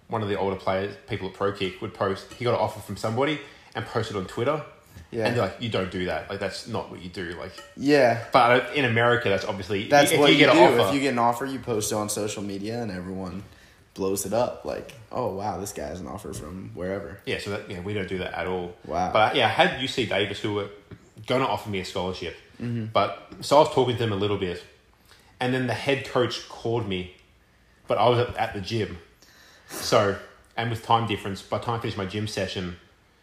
[0.08, 2.80] one of the older players, people at Pro Kick, would post he got an offer
[2.80, 3.40] from somebody
[3.76, 4.64] and posted on Twitter.
[5.12, 5.26] Yeah.
[5.28, 6.30] And they're like, you don't do that.
[6.30, 7.32] Like that's not what you do.
[7.40, 10.60] Like, Yeah, but in America, that's obviously that's if what you you, get do.
[10.60, 10.88] offer.
[10.90, 13.44] If you get an offer, you post it on social media, and everyone
[13.96, 14.66] blows it up.
[14.66, 17.20] Like, oh wow, this guy has an offer from wherever.
[17.26, 18.76] yeah, so that yeah, we don't do that at all.
[18.86, 19.12] Wow.
[19.12, 20.70] But yeah, I had UC Davis who were
[21.26, 22.86] going to offer me a scholarship, Mm-hmm.
[22.94, 24.62] but so I was talking to them a little bit,
[25.40, 27.16] and then the head coach called me,
[27.88, 28.98] but I was at, at the gym,
[29.70, 30.18] so
[30.56, 32.76] and with time difference, by the time I finished my gym session.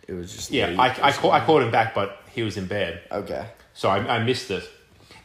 [0.06, 2.56] It was just Yeah, late I, I, call, I called him back, but he was
[2.56, 3.02] in bed.
[3.10, 3.46] Okay.
[3.74, 4.68] So I, I missed it.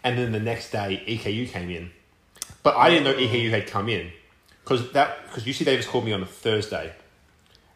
[0.03, 1.91] And then the next day, EKU came in.
[2.63, 4.11] But I didn't know EKU had come in.
[4.63, 6.93] Because that because UC Davis called me on a Thursday.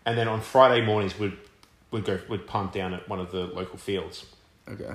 [0.05, 1.37] And then on Friday mornings, we'd,
[1.91, 4.25] we'd, go, we'd punt down at one of the local fields.
[4.67, 4.93] Okay.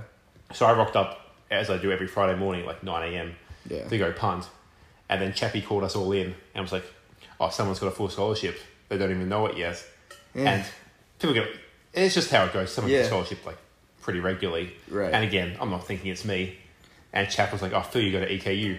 [0.52, 3.34] So I rocked up as I do every Friday morning, like nine a.m.
[3.68, 3.86] Yeah.
[3.88, 4.48] to go punt,
[5.08, 6.84] and then Chappie called us all in and was like,
[7.38, 8.58] "Oh, someone's got a full scholarship.
[8.88, 9.84] They don't even know it yet."
[10.34, 10.50] Yeah.
[10.50, 10.64] And
[11.18, 11.48] people get
[11.94, 12.72] it's just how it goes.
[12.72, 12.98] Someone Yeah.
[12.98, 13.58] gets scholarship like
[14.02, 15.12] pretty regularly, Right.
[15.12, 16.56] And again, I'm not thinking it's me.
[17.12, 18.78] And Chap was like, "Oh, Phil, you go to EKU." I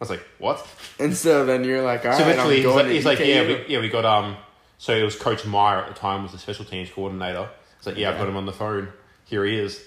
[0.00, 0.66] was like, "What?"
[0.98, 3.18] And so then you're like, all so right, I'm he's going like, to he's like,
[3.18, 4.36] "Yeah, we, yeah, we got um."
[4.78, 7.48] So it was Coach Meyer at the time was the special teams coordinator.
[7.78, 8.88] It's like, "Yeah, I've got him on the phone.
[9.24, 9.80] Here he is."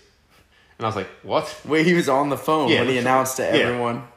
[0.77, 3.38] And I was like, "What?" Wait, he was on the phone Yeah, when he announced
[3.38, 3.49] to yeah.
[3.49, 4.07] everyone.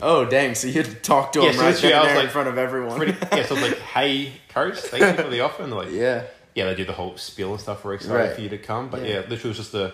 [0.00, 0.54] Oh, dang.
[0.54, 2.48] So you had to talk to Yeah, him right then I was there in front
[2.48, 2.96] of everyone.
[2.96, 5.78] Pretty, yeah, so I was like, "Hey, coach, thank you for the offer." And they're
[5.80, 6.24] like, yeah.
[6.56, 7.84] Yeah, they do the whole spiel and stuff.
[7.84, 8.32] We're excited Right.
[8.34, 8.88] for you to come.
[8.88, 9.08] But Yeah.
[9.08, 9.14] yeah.
[9.20, 9.92] literally it was just a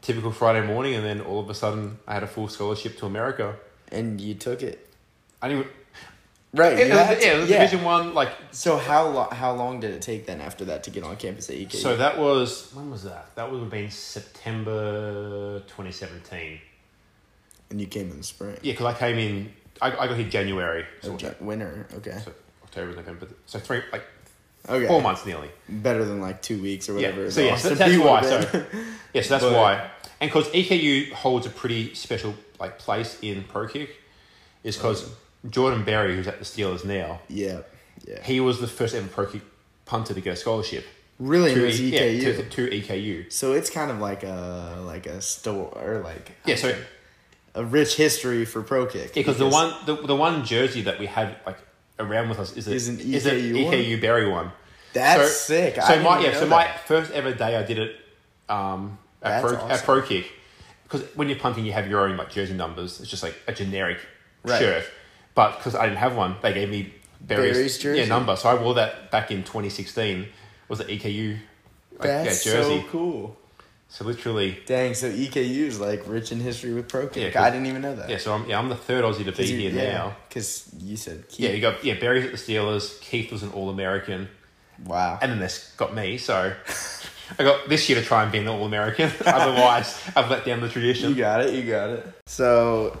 [0.00, 3.06] typical Friday morning, and then all of a sudden I had a full scholarship to
[3.06, 3.56] America.
[3.92, 4.88] And you took it.
[5.42, 5.66] I didn't.
[6.54, 6.78] Right.
[6.78, 8.14] It, it was, to- yeah, it was Division One.
[8.14, 11.16] Like So how lo- how long did it take then after that to get on
[11.16, 11.74] campus at EKU?
[11.76, 13.34] so, that was when was that?
[13.34, 16.60] That would have been September twenty seventeen.
[17.70, 18.56] and you came in the spring.
[18.62, 19.52] Yeah, because I came in.
[19.82, 21.34] I, I got here January, oh, so, Okay.
[21.40, 21.86] Winter.
[21.94, 22.18] Okay.
[22.24, 22.32] so
[22.64, 23.26] October, November.
[23.44, 24.04] So three, like
[24.68, 24.86] Okay.
[24.86, 25.50] four months nearly.
[25.68, 27.24] Better than like two weeks or whatever.
[27.24, 27.30] Yeah.
[27.30, 28.22] So yeah, so that's why.
[28.22, 28.40] So
[29.12, 29.90] yeah, so that's But- why.
[30.20, 33.90] And because EKU holds a pretty special like place in pro kick,
[34.64, 35.50] is because mm.
[35.50, 37.60] Jordan Berry, who's at the Steelers now, yeah.
[38.06, 38.22] Yeah.
[38.22, 39.42] he was the first ever pro kick
[39.84, 40.84] punter to get a scholarship.
[41.18, 41.54] Really?
[41.54, 42.22] to E- EKU.
[42.22, 43.32] Yeah, to, to EKU.
[43.32, 46.74] So it's kind of like a like a store or like Yeah, so
[47.54, 49.14] a rich history for pro kick.
[49.14, 51.58] because the one the, the one jersey that we had like
[51.98, 54.52] around with us is a, Is an is a EKU Berry one.
[54.92, 55.76] that's so, sick.
[55.80, 57.96] So didn't my yeah, so my first ever day I did it
[58.48, 60.30] um, at, pro, at pro kick
[60.84, 63.00] because when you're punting you have your own like jersey numbers.
[63.00, 63.98] It's just like a generic
[64.44, 64.60] Right.
[64.60, 64.84] shirt,
[65.34, 68.00] but because I didn't have one, they gave me Berry's, Berry's jersey.
[68.00, 68.36] yeah number.
[68.36, 70.28] So I wore that back in 2016.
[70.68, 71.38] Was the EKU
[71.98, 72.80] like, that's yeah, jersey?
[72.82, 73.36] so cool.
[73.88, 77.34] So literally, Dang, so EKU is like rich in history with pro kick.
[77.34, 78.10] Yeah, I didn't even know that.
[78.10, 78.18] yeah.
[78.18, 80.16] So I'm yeah I'm the third Aussie to be here now.
[80.28, 83.00] Because you said Yeah, you got yeah Berry's at the Steelers.
[83.00, 84.28] Keith was an All American.
[84.84, 85.18] wow.
[85.22, 86.52] And then this got me, so
[87.38, 89.10] I got this year to try and be an All American.
[89.26, 91.10] Otherwise, I've let down the tradition.
[91.10, 91.54] You got it.
[91.54, 92.06] You got it.
[92.26, 92.98] So,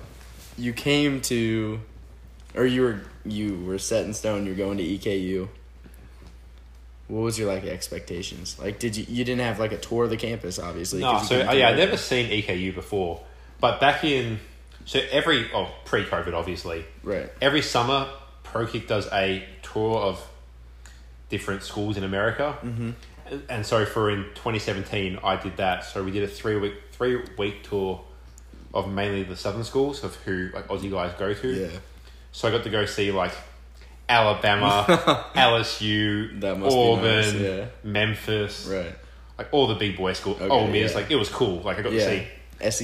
[0.56, 1.78] you came to,
[2.54, 4.46] or you were you were set in stone.
[4.46, 5.48] You're going to EKU.
[7.08, 8.58] What was your like expectations?
[8.58, 11.00] Like, did you you didn't have like a tour of the campus, obviously?
[11.00, 13.22] No, so uh, yeah, I'd never seen EKU before,
[13.60, 14.40] but back in
[14.84, 17.30] so every oh pre-COVID obviously Right.
[17.40, 18.08] every summer
[18.44, 20.26] ProKick does a tour of
[21.28, 22.90] different schools in America, mm-hmm.
[23.26, 25.84] and, and so for in 2017 I did that.
[25.84, 28.00] So we did a three week three week tour
[28.72, 31.48] of mainly the southern schools of who like Aussie guys go to.
[31.48, 31.68] Yeah.
[32.32, 33.32] So I got to go see like
[34.08, 34.84] Alabama,
[35.34, 37.64] LSU, That must Auburn, nice, yeah.
[37.82, 38.94] Memphis, Right.
[39.38, 40.40] like all the big boy schools.
[40.40, 40.98] Okay, Ole Miss, yeah.
[40.98, 41.60] like it was cool.
[41.62, 42.26] Like I got to see,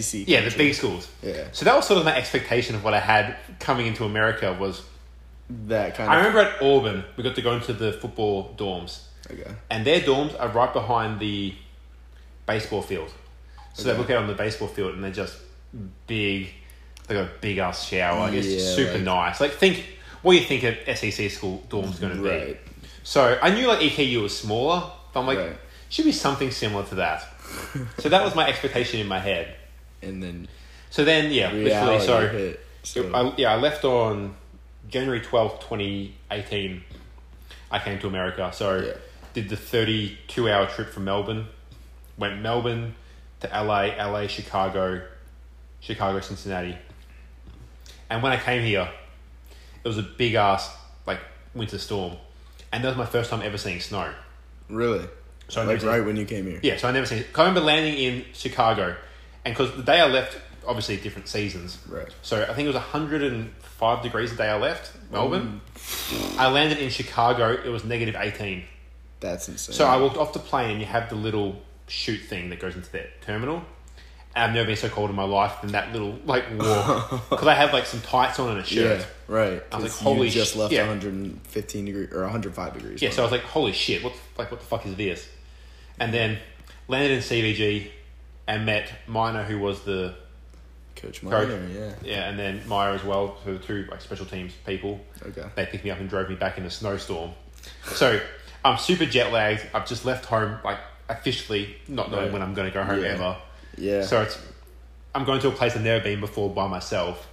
[0.02, 0.28] SEC.
[0.28, 1.08] yeah, the big schools.
[1.22, 1.44] Yeah.
[1.52, 4.82] So that was sort of my expectation of what I had coming into America was.
[5.66, 6.26] That kind of I of.
[6.34, 9.50] remember at Auburn, we got to go into the football dorms, Okay.
[9.70, 11.54] and their dorms are right behind the
[12.46, 13.10] baseball field.
[13.74, 15.36] So they look out on the baseball field, and they're just
[16.06, 16.48] big.
[17.06, 18.20] They got a big ass shower.
[18.20, 19.40] Like it's Yeah, super like- nice.
[19.40, 19.84] Like think
[20.22, 22.56] what do you think a SEC school dorm's going to be.
[23.04, 24.82] So I knew like EKU was smaller,
[25.12, 25.56] but I'm like Right.
[25.88, 27.24] should be something similar to that.
[27.98, 29.54] so that was my expectation in my head.
[30.00, 30.48] And then
[30.90, 32.60] So then yeah, literally so hit.
[32.84, 34.34] So, I, yeah, I left on
[34.88, 36.82] January twelfth, twenty eighteen.
[37.70, 38.92] I came to America, so Yeah.
[39.34, 41.46] did the thirty-two hour trip from Melbourne.
[42.18, 42.94] Went Melbourne
[43.40, 45.02] to LA, LA, Chicago,
[45.80, 46.76] Chicago, Cincinnati.
[48.10, 48.88] And when I came here,
[49.84, 50.74] it was a big ass
[51.06, 51.20] like
[51.54, 52.16] winter storm,
[52.72, 54.12] and that was my first time ever seeing snow.
[54.68, 55.06] really.
[55.48, 56.60] So I like never right seen- when you came here.
[56.62, 57.26] yeah, so I never seen it.
[57.34, 58.96] I remember landing in Chicago,
[59.44, 61.78] and because the day I left, obviously different seasons.
[61.88, 62.08] Right.
[62.22, 65.60] So I think it was 105 degrees the day I left Melbourne.
[65.76, 66.38] Mm.
[66.38, 67.50] I landed in Chicago.
[67.52, 68.64] It was negative 18.
[69.20, 69.74] That's insane.
[69.74, 72.74] So I walked off the plane, and you have the little chute thing that goes
[72.74, 73.62] into that terminal.
[74.34, 77.54] I've never been so cold in my life than that little like walk because I
[77.54, 79.00] had like some tights on and a shirt.
[79.00, 79.62] Yeah, right.
[79.70, 80.80] I was like, holy just sh- left yeah.
[80.86, 83.02] 115 degree or 105 degrees.
[83.02, 85.28] Yeah, so I was like, holy shit, what the, like what the fuck is this?
[86.00, 86.38] And then
[86.88, 87.90] landed in CVG
[88.48, 90.14] and met Minor, who was the
[90.96, 91.48] Coach Coach.
[91.48, 91.92] Minor, yeah.
[92.02, 95.00] yeah, and then Meyer as well, so the two like special teams people.
[95.26, 95.44] Okay.
[95.56, 97.32] They picked me up and drove me back in a snowstorm.
[97.84, 98.18] So
[98.64, 99.66] I'm super jet lagged.
[99.74, 102.32] I've just left home like officially, not knowing Right.
[102.32, 103.08] when I'm going to go home Yeah.
[103.10, 103.36] ever.
[103.76, 104.02] Yeah.
[104.04, 104.38] So it's
[105.14, 107.28] I'm going to a place I've never been before by myself.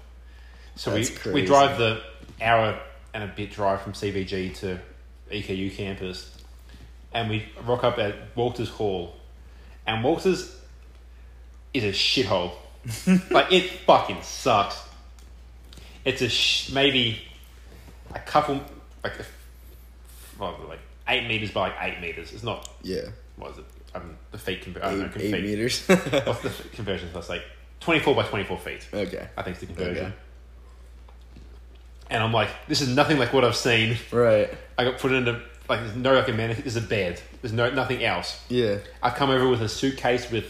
[0.75, 1.47] So we That's we crazy.
[1.47, 2.01] drive the
[2.41, 2.79] hour
[3.13, 4.79] and a bit drive from CVG to
[5.31, 6.35] EKU campus,
[7.13, 9.15] and we rock up at Walters Hall,
[9.85, 10.55] and Walters
[11.73, 12.51] is a shithole.
[13.31, 14.81] like it fucking sucks.
[16.05, 17.21] It's a sh- maybe
[18.15, 18.61] a couple
[19.03, 19.25] like a,
[20.39, 22.31] well, like eight meters by like eight meters.
[22.31, 23.01] It's not Yeah.
[23.35, 23.65] what is it?
[23.95, 25.43] Um, the feet conver- I don't know, Eight, con- eight feet.
[25.43, 25.87] meters.
[25.87, 27.09] What's the conversion?
[27.13, 27.43] That's like
[27.79, 28.87] twenty four by twenty four feet.
[28.93, 29.27] okay.
[29.37, 30.05] I think it's the conversion.
[30.07, 30.15] Okay.
[32.11, 33.97] And I'm like, this is nothing like what I've seen.
[34.11, 34.51] Right.
[34.77, 35.33] I got put into
[35.67, 36.55] like there's no like a man.
[36.59, 37.21] There's a bed.
[37.41, 38.43] There's no nothing else.
[38.49, 38.77] Yeah.
[39.03, 40.45] I've come over with a suitcase with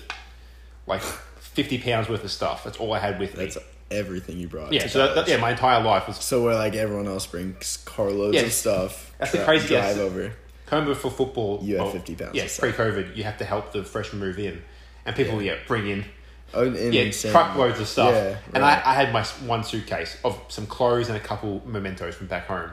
[0.87, 2.63] like fifty pounds worth of stuff.
[2.63, 3.43] That's all I had with me.
[3.45, 3.63] That's me.
[3.91, 4.71] everything you brought.
[4.71, 7.77] Yeah, so that, that, yeah, my entire life was So where like everyone else brings
[7.85, 8.41] carloads Yeah.
[8.43, 9.13] of stuff.
[9.17, 9.97] That's the dri- crazy- drive yes.
[9.97, 10.33] over.
[10.69, 11.59] Come for football.
[11.61, 14.61] You had well, 50 pounds Yeah, pre-COVID, you have to help the freshmen move in,
[15.05, 16.05] and people yeah, bring in
[16.53, 18.13] and yeah truckloads of stuff.
[18.13, 18.87] Yeah, And I, right.
[18.87, 22.71] I had my one suitcase of some clothes and a couple mementos from back home.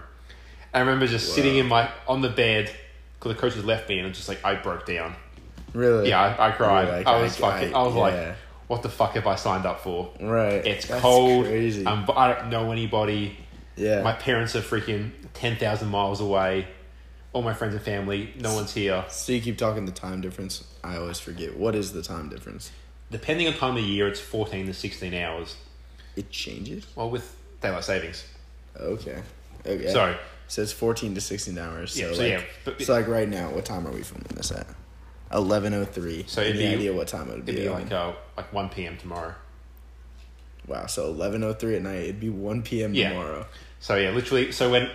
[0.72, 2.70] I remember just sitting in my on the bed
[3.18, 5.14] because the coaches left me, and it's just like I broke down.
[5.72, 6.08] Really?
[6.08, 6.88] Yeah, I, I cried.
[6.88, 7.74] Like, I was I- fucking.
[7.74, 8.00] I- I was yeah.
[8.00, 10.10] like, what the fuck have I signed up for?
[10.20, 10.64] Right.
[10.66, 11.46] It's That's cold.
[11.46, 11.84] Crazy.
[11.84, 13.36] But I don't know anybody.
[13.76, 14.02] yeah.
[14.02, 16.66] My parents are freaking ten thousand miles away.
[17.36, 19.04] All my friends and family, no one's here.
[19.10, 20.64] so you keep talking the time difference.
[20.82, 21.54] I always forget.
[21.54, 22.70] What is the time difference?
[23.10, 25.54] Depending on time of year, it's fourteen to sixteen hours.
[26.16, 26.86] It changes.
[26.94, 28.24] Well, with daylight savings.
[28.80, 29.20] Okay.
[29.66, 29.92] Okay.
[29.92, 30.16] So
[30.48, 31.94] So it's fourteen to sixteen hours.
[31.98, 34.28] Yeah, So, so like, yeah, but- so like right now, what time are we filming
[34.34, 34.66] this at?
[35.30, 36.24] Eleven oh three.
[36.26, 37.52] So it'd Any be- idea what time it would be?
[37.52, 38.96] it'd be like uh, like one p.m.
[38.96, 39.34] tomorrow.
[40.66, 40.86] wow.
[40.86, 42.04] So eleven oh three at night.
[42.04, 42.94] It'd be one p.m.
[42.94, 43.10] Yeah.
[43.10, 43.46] tomorrow.
[43.80, 44.52] So yeah, literally.
[44.52, 44.88] So when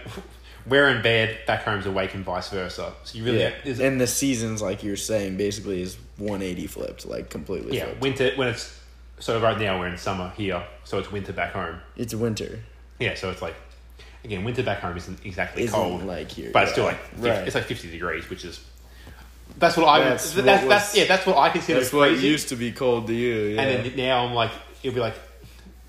[0.67, 2.93] we're in bed, back home's awake, and vice versa.
[3.03, 3.85] So you really Yeah.
[3.85, 7.77] and the seasons, like you're saying, basically is one eighty flipped, like completely.
[7.77, 8.01] yeah flipped.
[8.01, 8.77] winter when it's
[9.19, 11.79] so right now we're in summer here, so it's winter back home.
[11.95, 12.59] It's winter.
[12.99, 13.55] Yeah, so it's like
[14.23, 17.45] again winter back home isn't exactly Isn't cold, like here, but it's still like Right.
[17.47, 18.59] it's like fifty degrees, which is
[19.57, 22.09] that's what I That's that's what that's, was- yeah that's what I consider That's what
[22.09, 22.27] crazy.
[22.27, 23.55] used to be cold to you.
[23.55, 23.61] Yeah.
[23.61, 24.51] And then now I'm like
[24.83, 25.15] it'll be like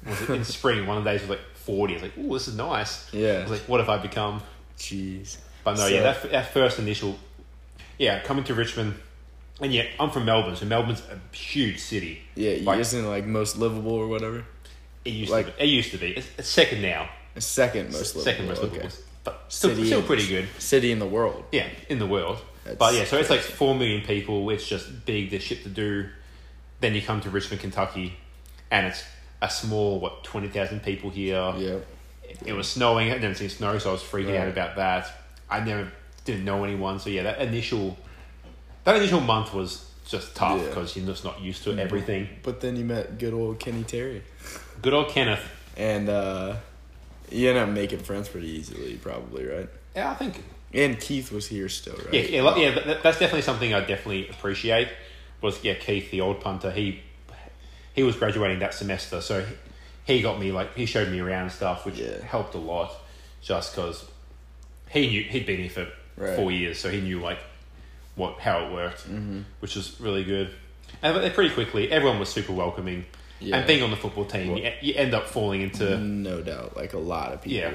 [0.06, 1.94] was it in spring one of the days was like forty.
[1.94, 3.08] It's like oh this is nice.
[3.12, 3.38] Yeah.
[3.38, 4.42] I was like what have I become?
[4.78, 5.36] Jeez.
[5.64, 7.18] But no, So- yeah, that, that first initial,
[7.98, 8.94] yeah, coming to Richmond,
[9.60, 12.22] and yeah, I'm from Melbourne, so Melbourne's a huge city.
[12.34, 14.44] Yeah, Like- isn't it like most livable or whatever?
[15.04, 15.62] It used Like- to be.
[15.64, 16.08] It used to be.
[16.12, 17.08] It's, it's second now.
[17.38, 18.22] Second most livable.
[18.22, 18.76] second most okay.
[18.76, 20.48] livable, but still, City still pretty good.
[20.58, 21.44] City in the world.
[21.50, 22.38] Yeah, in the world.
[22.64, 24.48] That's but yeah, so it's like four million people.
[24.50, 25.30] It's just big.
[25.30, 26.08] There's shit to do.
[26.80, 28.16] Then you come to Richmond, Kentucky,
[28.70, 29.02] and it's
[29.40, 31.54] a small what twenty thousand people here.
[31.56, 31.78] Yeah.
[32.44, 33.10] It was snowing.
[33.10, 34.40] I'd never seen snow, so I was freaking Right.
[34.40, 35.10] out about that.
[35.50, 35.90] I never
[36.24, 37.96] didn't know anyone, so yeah, that initial
[38.84, 40.68] that initial month was just tough Yeah.
[40.68, 42.28] because you're just not used to everything.
[42.42, 44.22] But then you met good old Kenny Terry.
[44.82, 45.44] Good old Kenneth.
[45.76, 46.56] And uh
[47.30, 49.68] you ended up making friends pretty easily, probably, right?
[49.96, 50.42] Yeah, I think
[50.74, 52.12] And Keith was here still, right?
[52.14, 52.70] yeah, yeah, yeah.
[52.86, 54.88] That, that's definitely something I definitely appreciate.
[55.40, 56.70] Was yeah, Keith, the old punter.
[56.70, 57.00] He
[57.94, 59.44] he was graduating that semester, so
[60.04, 62.22] he, got me like he showed me around stuff, which Yeah.
[62.24, 62.92] helped a lot.
[63.42, 64.04] Just because
[64.90, 66.36] he knew he'd been here for Right.
[66.36, 67.38] four years, so he knew like
[68.14, 69.40] what how it worked, Mm-hmm.
[69.60, 70.50] which was really good.
[71.02, 73.06] And but pretty quickly, everyone was super welcoming.
[73.40, 73.56] Yeah.
[73.56, 76.76] And being on the football team, you, you end up falling into No doubt.
[76.76, 77.58] Like a lot of people.
[77.58, 77.72] Yeah.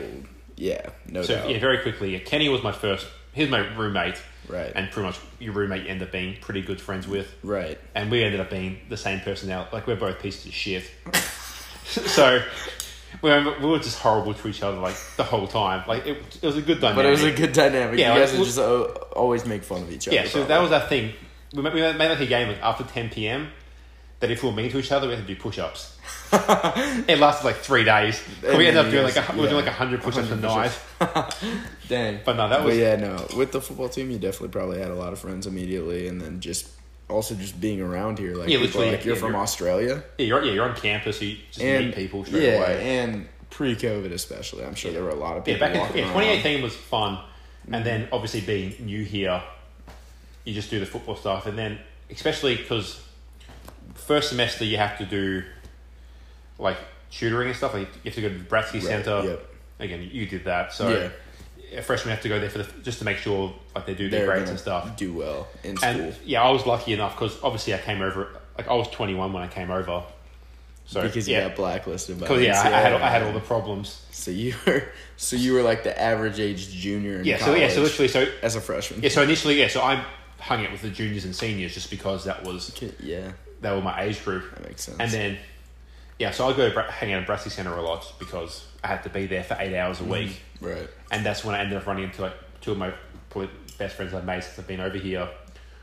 [0.55, 1.49] Yeah, no so doubt.
[1.49, 2.13] yeah, very quickly.
[2.13, 3.05] Yeah, Kenny was my first.
[3.33, 4.71] He was my roommate, Right.
[4.73, 7.31] and pretty much your roommate you end up being pretty good friends with.
[7.43, 7.77] right.
[7.93, 9.69] and we ended up being the same personality.
[9.73, 10.89] Like we're both pieces of shit.
[12.05, 12.43] so
[13.21, 15.87] we were, we were just horrible to each other like the whole time.
[15.87, 16.95] Like it, it was a good dynamic.
[16.97, 17.99] But it was a good dynamic.
[17.99, 18.83] Yeah, you guys like, would just uh,
[19.15, 20.15] always make fun of each other.
[20.15, 20.27] yeah.
[20.27, 21.13] So that was our thing.
[21.53, 23.49] We made, we made like a game like after ten p.m.
[24.19, 25.95] That if we were mean to each other, we had to do push-ups.
[26.33, 28.19] it lasted like three days.
[28.43, 30.77] And we ended up doing like a, we were doing like hundred push-ups a night.
[31.87, 32.21] Dang.
[32.25, 33.27] But no, that was But yeah, no.
[33.37, 36.39] With the football team, you definitely probably had a lot of friends immediately, and then
[36.39, 36.67] just
[37.09, 40.25] also just being around here, like Yeah, people like you're yeah, from you're- Australia, yeah.
[40.25, 42.99] You're yeah, you're on campus, so you just and meet people straight yeah, away.
[42.99, 45.67] and pre-COVID especially, I'm sure there were a lot of Yeah, people.
[45.67, 46.13] back in yeah, around.
[46.21, 47.19] 2018 was fun,
[47.71, 48.13] and then mm-hmm.
[48.13, 49.41] obviously being new here,
[50.43, 53.01] you just do the football stuff, and then especially because
[53.95, 55.43] first semester you have to do
[56.59, 56.77] like
[57.11, 57.73] tutoring and stuff.
[57.73, 59.23] Like you have to go to the Bratzke Right, Center.
[59.23, 59.49] yep.
[59.79, 61.09] Again, you did that, so Yeah.
[61.73, 64.09] A freshman have to go there for the, just to make sure like they do
[64.09, 64.95] their They're grades and stuff.
[64.95, 65.89] do well in school.
[65.89, 69.33] And yeah, I was lucky enough because obviously I came over like I was 21
[69.33, 70.03] when I came over.
[70.85, 73.33] So because you yeah, got blacklisted by because yeah, I, I had I had all
[73.33, 74.05] the problems.
[74.11, 74.83] So you were
[75.17, 78.25] so you were like the average age junior in Yeah, so yeah, so literally, so
[78.41, 79.03] as a freshman.
[79.03, 80.03] Yeah, so initially, yeah, so I
[80.39, 83.81] hung out with the juniors and seniors just because that was Okay, yeah, they were
[83.81, 84.97] my age group, that makes sense.
[84.99, 85.37] and then
[86.19, 89.03] yeah, so I go Bra- hang out at Bratzke Centre a lot because I had
[89.03, 90.11] to be there for eight hours a mm-hmm.
[90.13, 92.93] week, right, and that's when I ended up running into like two of my
[93.77, 95.29] best friends I've made since I've been over here.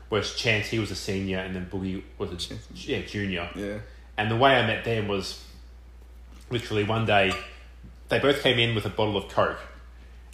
[0.09, 3.79] Whereas Chance, he was a senior, and then Boogie was a yeah junior, yeah,
[4.17, 5.43] And the way I met them was
[6.51, 7.33] literally one day
[8.09, 9.59] they both came in with a bottle of Coke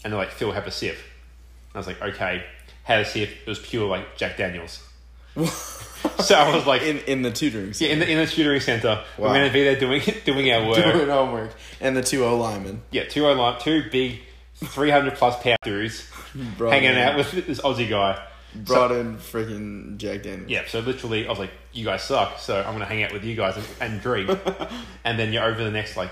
[0.03, 0.95] and they're like, Phil, have a sip.
[0.95, 2.43] And I was like, okay.
[2.83, 3.29] Had a sip.
[3.45, 4.83] It was pure like Jack Daniels.
[5.37, 9.03] so I was like, in in the tutoring yeah, in the in the tutoring center.
[9.17, 10.83] We're going to be there doing doing our work.
[10.83, 14.19] doing homework and the two O linemen Yeah, two O line, two big,
[14.65, 16.09] three hundred plus pound dudes
[16.57, 18.21] brought hanging in, out with this Aussie guy.
[18.55, 20.49] brought in freaking Jack Daniels.
[20.49, 23.23] Yeah, so literally, I was like, "You guys suck," so I'm gonna hang out with
[23.23, 24.29] you guys and, and drink.
[25.03, 26.09] and then you're over the next like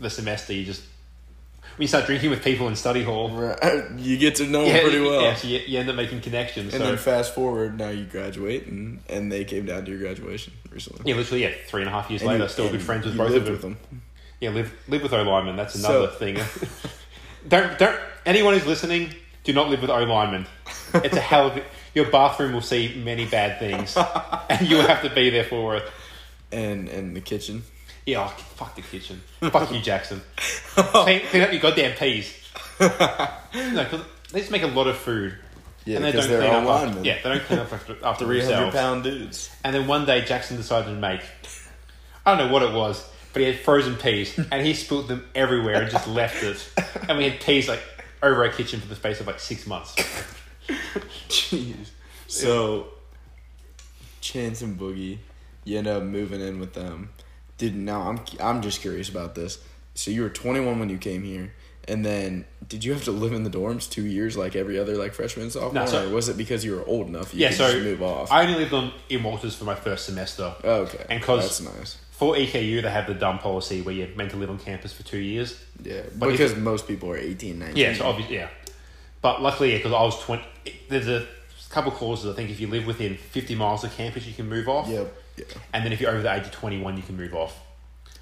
[0.00, 0.82] the semester, you just
[1.76, 3.84] when you start drinking with people in study hall, Right.
[3.98, 5.20] You get to know yeah, them pretty well.
[5.20, 6.72] yeah, so you, you end up making connections.
[6.72, 10.00] And so then fast forward, now you graduate, and, and they came down to your
[10.00, 11.02] graduation recently.
[11.10, 13.16] yeah, literally, yeah, three and a half years And later, you- still good friends with
[13.18, 13.60] both of them.
[13.60, 14.02] them.
[14.40, 15.56] Yeah, live live with O lineman.
[15.56, 16.36] That's another So- thing.
[17.48, 20.46] don't don't anyone who's listening, do not live with O lineman.
[20.94, 21.62] It's a hell of a,
[21.94, 23.96] your bathroom will see many bad things,
[24.50, 25.84] and you will have to be there for it.
[26.52, 27.62] And and the kitchen.
[28.04, 29.20] Yeah, oh, fuck the kitchen.
[29.40, 30.22] fuck you, Jackson.
[30.36, 32.32] clean, clean up your goddamn peas.
[32.80, 32.86] no,
[33.84, 34.00] 'cause
[34.32, 35.34] they just make a lot of food.
[35.84, 37.04] Yeah, and they don't they're clean up after, linemen.
[37.04, 38.74] Yeah, they don't clean up after, after themselves.
[38.76, 39.50] pound dudes.
[39.64, 41.20] And then one day Jackson decided to make
[42.24, 45.22] I don't know what it was, but he had frozen peas and he spilled them
[45.34, 46.70] everywhere and just left it.
[47.06, 47.82] And we had peas like
[48.22, 49.94] over our kitchen for the space of like six months.
[51.28, 51.90] Jeez.
[52.28, 52.86] So,
[54.22, 55.18] Chance and Boogie,
[55.64, 57.10] you end up moving in with them.
[57.58, 59.58] Did now I'm I'm just curious about this.
[59.94, 61.52] So you were 21 when you came here,
[61.86, 64.96] and then did you have to live in the dorms two years like every other
[64.96, 67.48] like freshman sophomore, No, so- or was it because you were old enough you Yeah,
[67.48, 68.32] could so just move off?
[68.32, 70.54] I only lived on in Walters for my first semester.
[70.64, 71.98] Oh, okay, and 'cause- that's nice.
[72.18, 75.02] For EKU, they have the dumb policy where you're meant to live on campus for
[75.02, 75.62] two years.
[75.82, 77.76] Yeah, But if- because most people are 18, 19.
[77.76, 78.48] Yeah, so obviously, yeah.
[79.20, 80.42] But luckily, yeah, because I was 20,
[80.88, 81.26] there's a
[81.68, 82.32] couple clauses.
[82.32, 84.88] I think if you live within 50 miles of campus, you can move off.
[84.88, 85.14] Yep.
[85.36, 85.44] Yeah.
[85.74, 87.58] And then if you're over the age of 21, you can move off.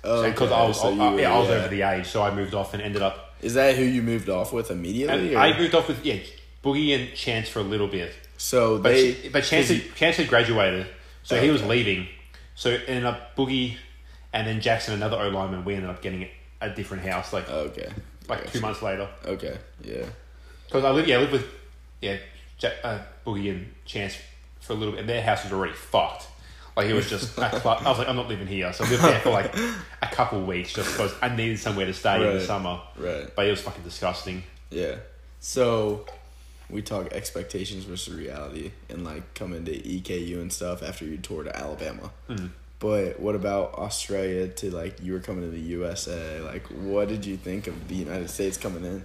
[0.02, 1.54] Oh, So because okay, I was, so I, were- uh, yeah, I was yeah.
[1.54, 3.34] over the age, so I moved off and ended up.
[3.42, 5.36] Is that who you moved off with immediately?
[5.36, 6.18] I moved off with yeah,
[6.64, 10.28] Boogie and Chance for a little bit, so but they, but Chance had, Chance had
[10.28, 10.86] graduated,
[11.22, 12.08] so oh, he was leaving.
[12.54, 13.76] So it ended up Boogie,
[14.32, 15.64] and then Jackson, another O lineman.
[15.64, 16.28] We ended up getting
[16.60, 17.90] a different house, like okay,
[18.28, 19.08] like two months later.
[19.24, 20.06] Okay, yeah.
[20.66, 21.46] Because I live, yeah, I lived with,
[22.00, 22.16] yeah,
[22.58, 24.16] Jack, uh, Boogie and Chance
[24.60, 26.26] for a little bit, and their house was already fucked.
[26.76, 28.90] Like it was just, a cl- I was like, I'm not living here, so I
[28.90, 29.54] lived there for like
[30.02, 32.80] a couple weeks just because I needed somewhere to stay in the summer.
[32.96, 33.30] Right.
[33.34, 34.42] But it was fucking disgusting.
[34.70, 34.96] Yeah.
[35.38, 36.06] So
[36.74, 41.46] we talk expectations versus reality and like coming to EKU and stuff after you toured
[41.48, 42.10] Alabama.
[42.28, 42.50] Mm.
[42.80, 46.40] But what about Australia to like you were coming to the USA?
[46.40, 49.04] Like what did you think of the United States coming in?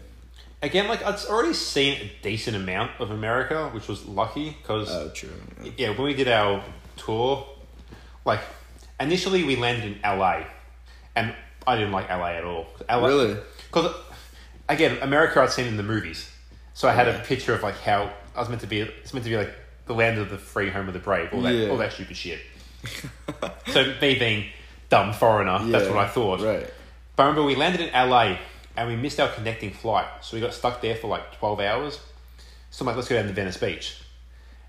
[0.62, 5.10] Again, like I'd already seen a decent amount of America, which was lucky because Oh,
[5.14, 5.30] true.
[5.64, 5.72] Yeah.
[5.78, 6.64] yeah, when we did our
[6.98, 7.48] tour,
[8.26, 8.42] like
[9.00, 10.44] initially we landed in LA,
[11.16, 11.34] and
[11.66, 12.68] I didn't like LA at all.
[12.90, 13.38] LA, Really?
[13.68, 13.96] Because
[14.68, 16.30] again, America I'd seen in the movies,
[16.80, 18.80] so I had a picture of like how I was meant to be.
[18.80, 19.54] It's meant to be like
[19.86, 21.68] the land of the free, home of the brave, all that, Yeah.
[21.72, 22.40] all that stupid shit.
[23.68, 24.46] so me being
[24.88, 26.40] dumb foreigner, that's what I thought.
[26.40, 26.66] Right.
[27.18, 28.38] But I remember we landed in LA
[28.78, 32.00] and we missed our connecting flight, so we got stuck there for like twelve hours.
[32.72, 34.02] So I'm like, let's go down to Venice Beach.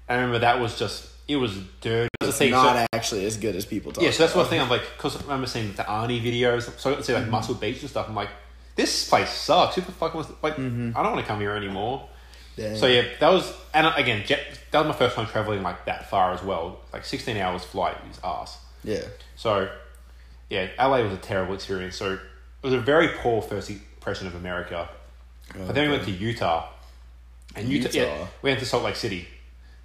[0.08, 2.08] And I remember that was just it was dirty.
[2.20, 4.02] It was thing, not so- actually as good as people talk.
[4.02, 6.90] yeah, so that's one thing I'm like, because I remember seeing the Arnie videos, so
[6.90, 8.08] I got to see like Muscle Beach and stuff.
[8.08, 8.30] I'm like,
[8.80, 9.74] this place sucks.
[9.74, 10.14] Who the fuck?
[10.14, 10.96] Like, Mm-hmm.
[10.96, 12.08] I don't want to come here anymore.
[12.56, 12.76] Dang.
[12.76, 14.40] So yeah, that was and again, jet,
[14.70, 16.80] that was my first time traveling like that far as well.
[16.92, 18.58] Like 16 hours flight is ass.
[18.84, 19.04] Yeah.
[19.36, 19.68] So
[20.48, 21.96] yeah, LA was a terrible experience.
[21.96, 22.20] So it
[22.62, 24.88] was a very poor first impression of America.
[25.54, 26.68] But then we went to Utah,
[27.56, 29.26] and Utah, yeah, we went to Salt Lake City.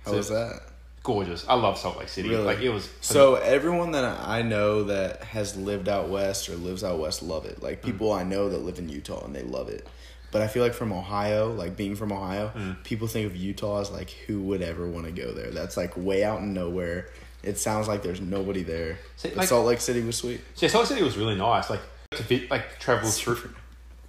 [0.03, 0.61] How So- was that?
[1.05, 1.45] Gorgeous.
[1.47, 2.29] I love Salt Lake City.
[2.29, 2.43] Really?
[2.43, 6.83] Like it was So everyone that I know that has lived out west or lives
[6.83, 7.61] out west love it.
[7.61, 9.87] Like people I know that live in Utah and they love it.
[10.31, 12.51] But I feel like from Ohio, like being from Ohio,
[12.83, 15.51] people think of Utah as like who would ever want to go there.
[15.51, 17.07] That's like way out in nowhere.
[17.43, 18.97] It sounds like there's nobody there.
[19.35, 20.41] Like- Salt Lake City was sweet.
[20.57, 21.69] Yeah, Salt Lake City was really nice.
[21.69, 21.81] Like
[22.13, 23.53] to vi- like travel through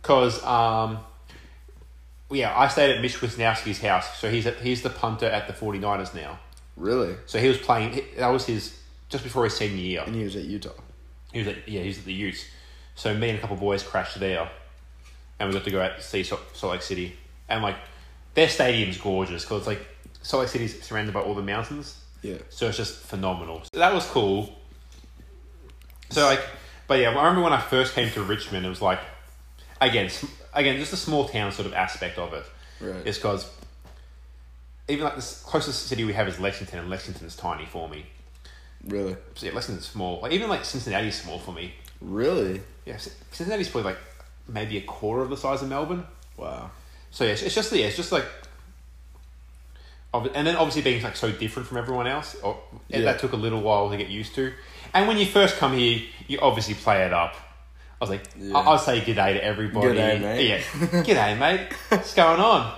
[0.00, 1.00] because um
[2.30, 4.18] yeah I stayed at Mitch Wishnowsky's house.
[4.18, 6.38] So he's at, he's the punter at the 49ers now.
[6.76, 7.16] Really?
[7.26, 8.02] So he was playing.
[8.16, 10.02] That was his just before his senior year.
[10.06, 10.70] And he was at Utah.
[11.32, 12.44] He was at yeah he was at the Utes.
[12.94, 14.50] So me and a couple of boys crashed there,
[15.38, 17.16] and we got to go out to see Salt, Lake City.
[17.48, 17.76] And like
[18.34, 19.86] their stadium's gorgeous because it's like
[20.22, 21.98] Salt Lake City's surrounded by all the mountains.
[22.22, 22.38] Yeah.
[22.48, 23.62] So it's just phenomenal.
[23.72, 24.52] So that was cool.
[26.10, 26.40] So like,
[26.86, 29.00] but yeah, I remember when I first came to Richmond, it was like,
[29.80, 30.10] again,
[30.54, 32.44] again, just a small town sort of aspect of it.
[32.80, 33.06] Right.
[33.06, 33.48] Is because
[34.88, 38.06] even like the closest city we have is Lexington, and Lexington's tiny for me.
[38.86, 39.16] Really?
[39.34, 40.20] So yeah, Lexington's small.
[40.20, 41.74] Like even like Cincinnati's small for me.
[42.00, 42.60] Really?
[42.84, 42.98] Yeah,
[43.32, 43.98] Cincinnati's probably like
[44.48, 46.04] maybe a quarter of the size of Melbourne.
[46.36, 46.70] Wow.
[47.10, 48.24] So yeah, it's, just yeah, it's just like,
[50.14, 52.58] and then obviously being like so different from everyone else, or,
[52.90, 53.12] and Yeah.
[53.12, 54.52] that took a little while to get used to.
[54.94, 57.34] And when you first come here, you obviously play it up.
[58.00, 58.56] I was like, Yeah.
[58.56, 59.88] I'll say g'day to everybody.
[59.88, 60.48] G'day, mate.
[60.48, 60.58] Yeah,
[61.02, 61.72] g'day, mate.
[61.88, 62.76] What's going on?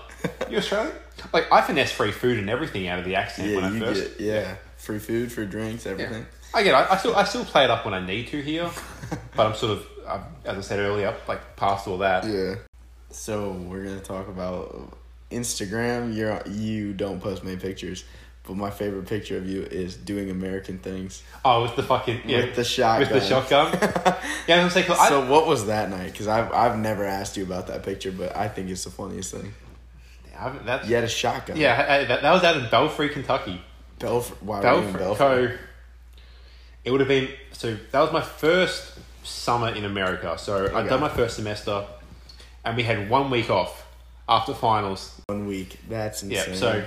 [0.50, 0.92] You Australian?
[1.32, 4.18] Like I finesse free food and everything out of the accent Yeah, when I first.
[4.18, 4.54] get yeah.
[4.76, 5.92] Free food, free drinks, Yeah.
[5.92, 6.26] everything.
[6.54, 6.70] I get.
[6.70, 6.74] it.
[6.90, 8.70] I, I still I still play it up when I need to here,
[9.36, 12.24] but I'm sort of, i as I said earlier, like past all that.
[12.24, 12.54] Yeah.
[13.10, 14.96] So we're gonna talk about
[15.30, 16.14] Instagram.
[16.16, 18.04] You're you don't post many pictures,
[18.46, 22.46] but my favorite picture of you is doing American things Oh, with the fucking yeah,
[22.46, 23.12] with the shotgun.
[23.12, 23.72] with the shotgun.
[24.48, 26.12] yeah, I was gonna say 'cause I, so what was that night?
[26.12, 29.32] Because I've I've never asked you about that picture, but I think it's the funniest
[29.34, 29.52] thing.
[30.38, 31.56] I, that's You had a shotgun.
[31.56, 33.60] Yeah, I- I- that, that was out in Belfry, Kentucky.
[33.98, 34.36] Belfry.
[34.40, 34.92] In Belfry.
[35.00, 35.16] Belfry?
[35.18, 35.52] So
[36.84, 40.36] it would have been so that was my first summer in America.
[40.38, 41.84] So I'd done my first semester,
[42.64, 43.84] and we had one week off
[44.28, 45.20] after finals.
[45.26, 45.78] One week.
[45.88, 46.54] That's Yeah.
[46.54, 46.84] So,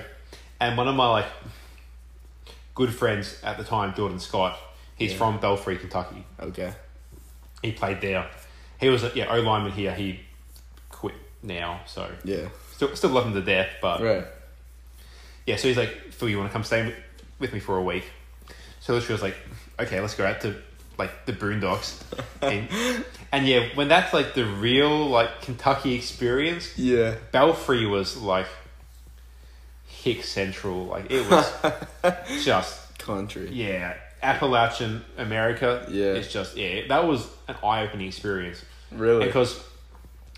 [0.59, 1.25] and one of my like
[2.75, 4.57] good friends at the time, Jordan Scott,
[4.95, 5.17] he's Yeah.
[5.17, 6.25] from Belfry, Kentucky.
[6.39, 6.73] okay.
[7.61, 8.27] He played there.
[8.79, 9.93] He was a, yeah O lineman here.
[9.93, 10.21] He
[10.89, 12.47] quit now, so Yeah.
[12.87, 14.25] Still still love him to death, but Right.
[15.45, 16.95] yeah, so he's like, Phil, you want to come stay with-
[17.39, 18.05] with me for a week?
[18.79, 19.35] So literally was like,
[19.79, 20.55] okay, let's go out to
[20.97, 22.01] like the boondocks.
[22.41, 22.67] and,
[23.31, 27.15] and yeah, when that's like the real like Kentucky experience, Yeah.
[27.31, 28.47] Belfry was like
[29.85, 30.85] Hick Central.
[30.85, 31.51] Like it was
[32.43, 33.49] just, Country.
[33.51, 35.85] yeah, Appalachian America.
[35.89, 36.13] Yeah.
[36.13, 38.63] It's just, yeah, that was an eye opening experience.
[38.91, 39.25] Really.
[39.25, 39.59] Because,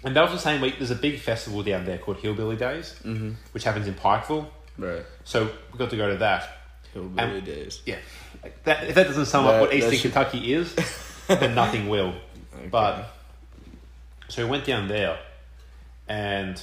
[0.04, 2.96] and that was the same week, there's a big festival down there called Hillbilly Days,
[3.04, 3.32] mm-hmm.
[3.52, 4.48] which happens in Pikeville.
[4.78, 5.04] Right.
[5.24, 6.58] So we got to go to that.
[6.94, 7.82] Hillbilly And- days.
[7.86, 7.98] Yeah.
[8.42, 10.76] Like that, if that doesn't sum That- up what Eastern should- Kentucky is,
[11.28, 12.10] then nothing will.
[12.56, 12.68] Okay.
[12.70, 13.10] But
[14.28, 15.18] so we went down there,
[16.08, 16.62] and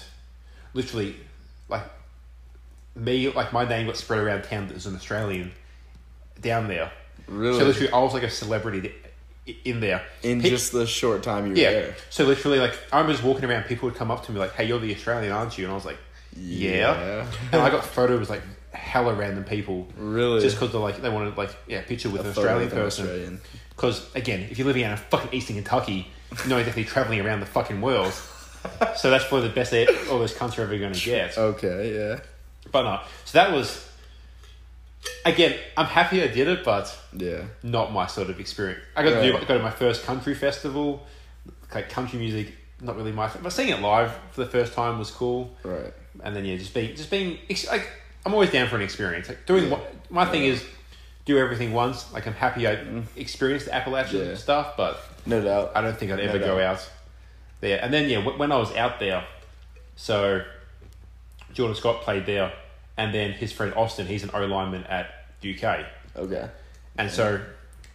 [0.74, 1.16] literally,
[1.68, 1.84] like
[2.94, 5.52] me, like my name got spread around town as an Australian
[6.40, 6.90] down there.
[7.26, 8.92] really, So literally, I was like a celebrity
[9.64, 10.02] in there.
[10.22, 11.70] in Pe- just the short time you were yeah.
[11.70, 11.96] there.
[12.10, 14.64] So literally, like I was walking around, people would come up to me like, "Hey,
[14.66, 15.98] you're the Australian, aren't you?" And I was like,
[16.36, 20.40] "Yeah." and I got photos like hella random people really.
[20.40, 23.40] just because they like they wanted like yeah picture with A an Australian person.
[23.70, 27.40] Because again, if you're living out in fucking Eastern Kentucky, you're not exactly traveling around
[27.40, 28.12] the fucking world.
[28.96, 29.72] so that's probably the best
[30.10, 31.36] all those cunts are ever going to get.
[31.38, 31.94] Okay.
[31.96, 32.20] Yeah.
[32.70, 33.89] But no, so that was
[35.24, 35.58] again.
[35.76, 37.42] I'm happy I did it, but Yeah.
[37.62, 38.80] not my sort of experience.
[38.96, 41.06] I got to do go to my first country festival,
[41.74, 42.54] like country music.
[42.82, 45.54] Not really my, but seeing it live for the first time was cool.
[45.62, 45.92] Right.
[46.24, 47.38] And then yeah, just being just being
[47.70, 47.88] like
[48.24, 49.28] I'm always down for an experience.
[49.28, 49.70] Like doing Yeah.
[49.70, 50.52] what my thing Yeah.
[50.52, 50.64] is,
[51.26, 52.10] do everything once.
[52.12, 53.00] Like I'm happy I mm-hmm.
[53.16, 55.72] experienced the Appalachian stuff, but No doubt.
[55.74, 56.88] I don't think I'd ever No go out
[57.60, 57.78] there.
[57.82, 59.24] And then yeah, when I was out there,
[59.96, 60.42] so
[61.52, 62.52] Jordan Scott played there,
[62.96, 65.06] and then his friend Austin, he's an O lineman at
[65.44, 65.86] UK,
[66.16, 66.48] Okay.
[66.98, 67.40] and so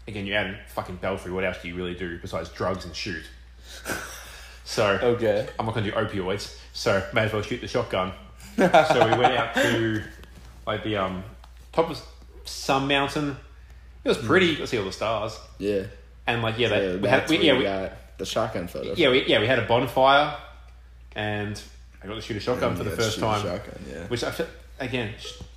[0.07, 1.31] again, you're out in fucking Belfry.
[1.31, 3.23] What else do you really do besides drugs and shoot?
[4.63, 5.47] so Okay.
[5.59, 8.13] I'm not gonna do opioids, so may as well shoot the shotgun.
[8.57, 10.03] so we went out to
[10.65, 11.23] like the um
[11.73, 12.01] top of
[12.45, 13.37] some mountain.
[14.03, 14.47] It was pretty.
[14.47, 15.83] You could see all the stars, Yeah.
[16.27, 18.93] and like yeah, So they, we had we, yeah we, got the shotgun photo.
[18.95, 20.37] yeah, we, yeah, we had a bonfire,
[21.15, 21.59] and
[22.03, 23.41] I got to shoot a shotgun And for the first time.
[23.41, 23.79] Shotgun.
[23.91, 24.03] Yeah.
[24.07, 24.31] Which I
[24.79, 25.13] again,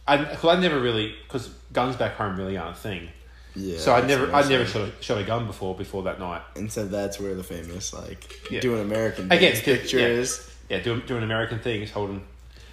[0.06, 3.08] I because I never really because guns back home really aren't a thing.
[3.56, 3.78] Yeah.
[3.78, 6.42] so I never I never shot a, shot a gun before before that night.
[6.54, 8.60] And so that's where the famous like Yeah.
[8.60, 10.76] doing American Again, just- yeah.
[10.76, 12.22] Yeah, doing doing American things, holding.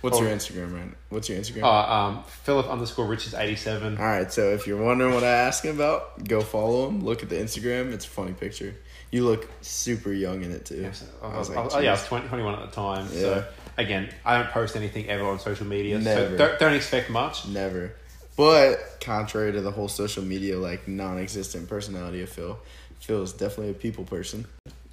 [0.02, 0.30] What's your.
[0.30, 0.92] Instagram, right?
[1.10, 1.64] What's your Instagram?
[1.64, 3.98] Uh, um, Philip underscore Richards eighty seven.
[3.98, 7.04] All right, so if you're wondering what I asked him about, go follow him.
[7.04, 8.76] Look at the Instagram; it's a funny picture.
[9.12, 10.82] You look super young in it too.
[10.82, 13.08] Yes, I I was was, like, oh, yeah, I was 20, 21 at the time.
[13.14, 13.20] Yeah.
[13.22, 13.46] So
[13.78, 16.00] again, I don't post anything ever on social media.
[16.00, 16.30] Never.
[16.32, 17.48] So don't, don't expect much.
[17.48, 17.94] Never.
[18.38, 22.60] But contrary to the whole social media like non-existent personality of Phil,
[23.00, 24.46] Phil is definitely a people person.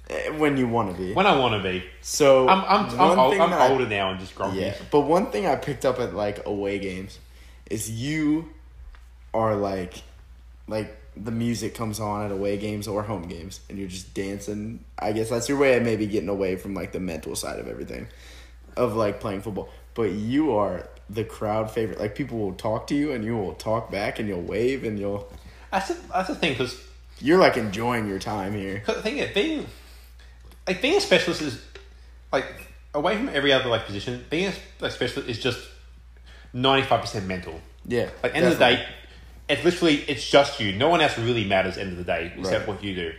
[0.09, 1.13] Eh, When you want to be.
[1.13, 4.19] When I want to be, so I'm I'm, I'm, old, I'm I- older now and
[4.19, 4.59] just grumpy.
[4.59, 7.19] Yeah, but one thing I picked up at like away games
[7.69, 8.49] is you
[9.33, 10.01] are like,
[10.67, 14.83] like the music comes on at away games or home games, and you're just dancing.
[14.97, 17.67] I guess that's your way of maybe getting away from like the mental side of
[17.67, 18.07] everything,
[18.75, 19.69] of like playing football.
[19.93, 21.99] But you are the crowd favorite.
[21.99, 24.97] Like people will talk to you, and you will talk back, and you'll wave, and
[24.99, 25.31] you'll.
[25.71, 26.79] That's the, that's the thing because
[27.19, 28.83] You're like enjoying your time here.
[28.85, 29.65] the thing is being
[30.67, 31.63] like being a specialist is
[32.31, 32.45] like
[32.93, 34.23] away from every other like position.
[34.29, 34.51] Being
[34.81, 35.59] a, a specialist is just
[36.53, 37.59] ninety five percent mental.
[37.85, 38.09] Yeah.
[38.21, 38.85] Like end of the day,
[39.49, 40.73] it's literally it's just you.
[40.73, 41.77] No one else really matters.
[41.77, 42.67] End of the day, except Right.
[42.67, 43.13] what you do.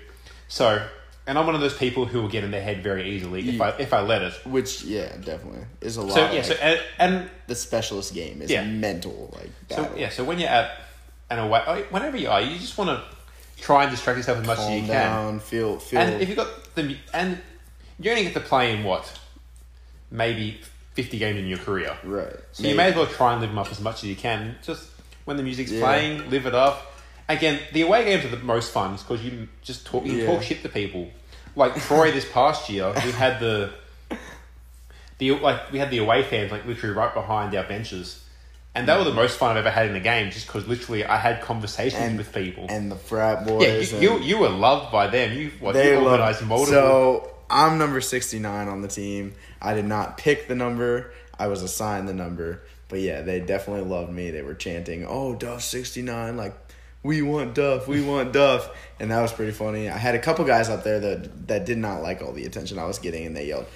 [0.49, 0.87] So,
[1.27, 3.61] and I'm one of those people who will get in their head very easily if
[3.61, 4.35] I if I let it.
[4.47, 6.15] Which yeah, definitely is a lot.
[6.15, 8.65] So yeah, like, so and, and the specialist game is Yeah.
[8.65, 10.81] mental like so yeah, so when you're at
[11.31, 13.03] an away, oh, whenever you are, you just want to
[13.63, 14.89] try and distract yourself as much as Calm you can.
[14.89, 16.01] down, feel feel.
[16.01, 17.39] And if you got the and
[17.99, 19.19] you only get to play in what
[20.11, 20.61] maybe
[20.95, 21.97] fifty games in your career.
[22.05, 24.17] right, So you may as well try and live them up as much as you
[24.17, 24.57] can.
[24.63, 24.89] Just
[25.25, 25.81] when the music's Yeah.
[25.81, 26.94] playing, live it up.
[27.29, 30.27] Again, the away games are the most fun because you just talk, you Yeah.
[30.27, 31.09] talk shit to people.
[31.57, 33.71] Like Troy this past year, we had the
[35.19, 38.23] the like we had the away fans like literally right behind our benches,
[38.75, 39.17] and they were the mm.
[39.17, 40.31] most fun I've ever had in a game.
[40.31, 42.67] Just because literally I had conversations And- with people.
[42.69, 43.93] and the frat yeah, boys.
[43.93, 45.33] you, you you were loved by them.
[45.33, 46.73] You what they you organized multiple.
[46.75, 49.35] So I'm number sixty nine on the team.
[49.63, 51.13] I did not pick the number.
[51.39, 52.63] I was assigned the number.
[52.89, 54.31] But yeah, they definitely loved me.
[54.31, 56.37] They were chanting, "Oh, Duff sixty nine!
[56.37, 56.64] Like
[57.05, 59.89] we want Duff, we want Duff," and that was pretty funny.
[59.89, 62.79] I had a couple guys up there that that did not like all the attention
[62.81, 63.67] I was getting, and they yelled,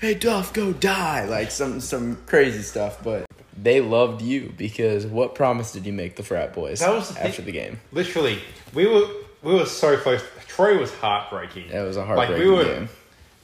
[0.00, 3.02] "Hey Duff, go die!" Like some some crazy stuff.
[3.04, 3.26] But
[3.60, 7.14] they loved you because what promise did you make the frat boys That was the
[7.14, 7.80] thing- after the game?
[7.92, 8.38] literally,
[8.72, 9.06] we were
[9.42, 10.22] we were so close.
[10.46, 11.70] Troy was heartbreaking.
[11.70, 12.88] It was a like heartbreaking we were, game.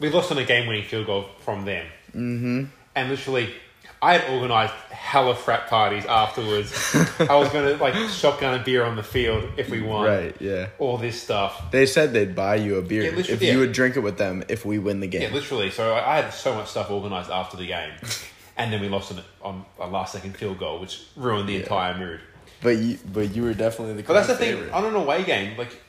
[0.00, 1.86] We lost on a game-winning field goal from them.
[2.08, 2.64] Mm-hmm.
[2.96, 3.54] And literally,
[4.04, 6.72] I had organised hella frat parties afterwards.
[7.20, 10.04] I was going to like shotgun a beer on the field if we won.
[10.04, 10.36] Right?
[10.40, 10.68] Yeah.
[10.78, 11.70] All this stuff.
[11.70, 14.18] They said they'd buy you a beer Yeah, if literally, you would drink it with
[14.18, 15.22] them if we win the game.
[15.22, 15.70] Yeah, literally.
[15.70, 17.92] So I I had so much stuff organised after the game,
[18.56, 22.20] and then we lost on, on a last-second field goal, which ruined the entire mood.
[22.62, 24.02] but you, but you were definitely the.
[24.02, 25.80] But that's the crowd thing on an away game, like.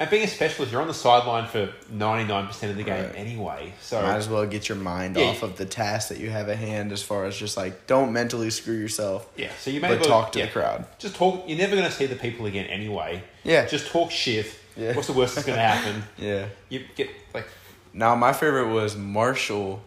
[0.00, 3.04] And being a specialist, you're on the sideline for ninety nine percent of the game
[3.04, 3.14] Right.
[3.16, 3.74] anyway.
[3.82, 6.48] So Might as well get your mind Yeah, off of the task that you have
[6.48, 9.28] at hand, as far as just like don't mentally screw yourself.
[9.36, 10.86] Yeah, so you may but talk to yeah, the crowd.
[10.98, 11.44] Just talk.
[11.46, 13.22] You're never going to see the people again anyway.
[13.44, 13.66] Yeah.
[13.66, 14.46] Just talk shit.
[14.76, 14.94] Yeah.
[14.96, 16.02] What's the worst that's going to happen?
[16.16, 16.46] Yeah.
[16.70, 17.46] You get like
[17.92, 19.82] Now my favorite was Marshall.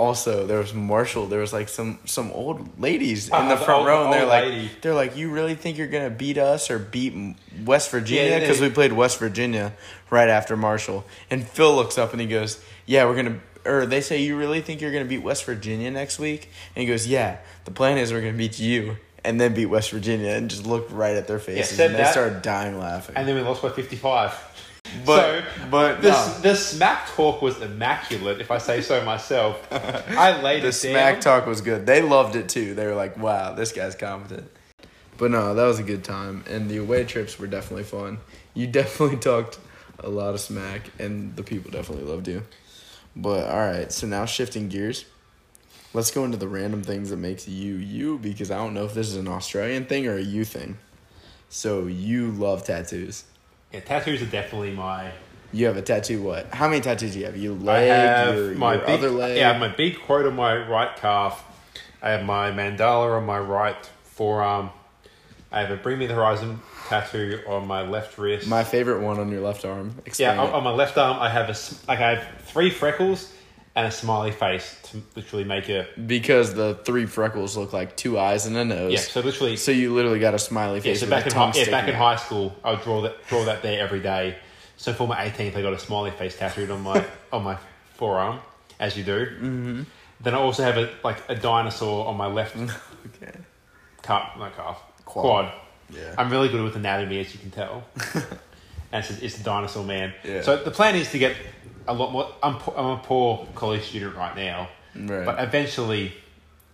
[0.00, 1.26] Also, there was Marshall.
[1.26, 4.12] There was like some some old ladies in Ah, the the front old- row, and
[4.14, 4.70] they're like, lady.
[4.80, 7.12] they're like, you really think you're gonna beat us or beat
[7.66, 8.40] West Virginia?
[8.40, 9.74] Because they- we played West Virginia
[10.08, 11.04] right after Marshall.
[11.30, 13.40] And Phil looks up and he goes, yeah, we're gonna.
[13.66, 16.48] Or they say, you really think you're gonna beat West Virginia next week?
[16.74, 17.36] And he goes, yeah.
[17.66, 20.90] The plan is we're gonna beat you and then beat West Virginia, and just looked
[20.92, 22.12] right at their faces, said and they that.
[22.12, 23.16] started dying laughing.
[23.18, 24.32] and then we lost by fifty five.
[25.06, 26.38] But- so, but the, no.
[26.42, 29.66] the smack talk was immaculate, if I say so myself.
[29.72, 31.40] I laid the it smack down.
[31.40, 31.86] talk was good.
[31.86, 32.74] They loved it too.
[32.74, 34.50] They were like, "Wow, this guy's competent."
[35.16, 38.18] But no, that was a good time, and the away trips were definitely fun.
[38.54, 39.58] You definitely talked
[39.98, 42.42] a lot of smack, and the people definitely loved you.
[43.14, 45.04] But all right, so now shifting gears,
[45.94, 48.94] let's go into the random things that makes you you because I don't know if
[48.94, 50.78] this is an Australian thing or a you thing.
[51.48, 53.24] So you love tattoos.
[53.72, 55.12] Yeah, tattoos are definitely my.
[55.52, 56.22] You have a tattoo.
[56.22, 56.52] What?
[56.54, 57.36] How many tattoos do you have?
[57.36, 59.36] Your I leg, have your, my your big, other leg.
[59.36, 61.44] Yeah, I have my big quote on my right calf.
[62.02, 64.70] I have my mandala on my right forearm.
[65.52, 68.46] I have a Bring Me the Horizon tattoo on my left wrist.
[68.48, 69.92] My favorite one on your left arm.
[69.96, 70.54] yeah, Explain on, it.
[70.54, 71.56] on my left arm, I have a
[71.88, 73.32] like I have three freckles
[73.76, 78.18] and a smiley face to literally make a Because the three freckles look like two
[78.18, 78.92] eyes and a nose.
[78.92, 78.98] yeah.
[78.98, 80.82] So literally, So you literally got a smiley yeah.
[80.82, 83.44] face So back in high, yeah, back in high school, I would draw that draw
[83.44, 84.36] that there every day.
[84.76, 87.58] So for my 18th, I got a smiley face tattooed on my on my
[87.94, 88.40] forearm,
[88.80, 89.26] as you do.
[89.26, 89.82] Mm-hmm.
[90.22, 92.56] Then I also have a like a dinosaur on my left
[93.22, 93.32] Okay.
[94.02, 95.24] calf, not calf, Quad.
[95.24, 95.52] quad.
[95.94, 96.14] Yeah.
[96.18, 97.84] I'm really good with anatomy, as you can tell.
[98.92, 100.12] and it's, it's the dinosaur man.
[100.24, 100.42] Yeah.
[100.42, 101.36] So the plan is to get
[101.88, 102.32] a lot more.
[102.42, 105.24] I'm, po- I'm a poor college student right now, Right.
[105.24, 106.12] but eventually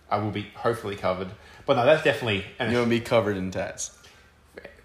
[0.09, 1.29] I will be hopefully covered.
[1.65, 3.97] But no, that's definitely and you'll be covered in tats.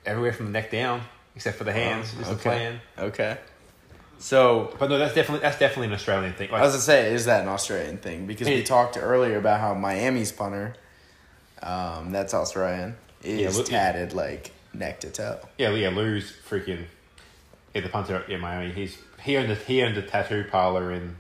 [0.05, 1.01] everywhere from the neck down,
[1.37, 2.13] except for the hands.
[2.15, 2.43] is the okay.
[2.43, 2.81] plan.
[2.99, 3.39] Okay.
[4.19, 6.51] So But no, that's definitely that's definitely an Australian thing.
[6.51, 8.27] Like, I was gonna say, is that an Australian thing?
[8.27, 10.75] Because we talked earlier about how Miami's punter,
[11.63, 15.41] um, that's Australian, is Yeah, tatted like neck to toe.
[15.59, 16.85] yeah, yeah, Lou's freaking
[17.75, 18.73] yeah, the punter in Miami.
[18.73, 21.17] He's he owned a, he owned a tattoo parlor in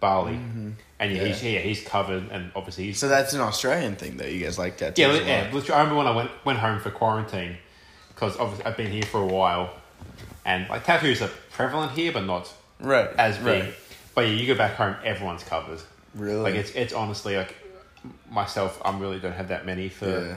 [0.00, 1.46] Bali, and yeah, he's Mm-hmm.
[1.46, 1.52] Yeah.
[1.52, 4.76] yeah he's covered, and obviously he's So that's an Australian thing that you guys like
[4.76, 4.98] tattoos.
[4.98, 5.50] Yeah, yeah.
[5.52, 7.56] literally, I remember when I went went home for quarantine
[8.14, 9.74] because obviously I've been here for a while,
[10.44, 13.08] and like tattoos are prevalent here, but not Right.
[13.18, 13.64] as big.
[13.64, 13.74] Right.
[14.14, 15.80] But yeah, you go back home, everyone's covered.
[16.14, 16.40] Really?
[16.40, 17.54] Like it's it's honestly like
[18.30, 20.08] myself, I'm really don't have that many for.
[20.08, 20.36] Yeah.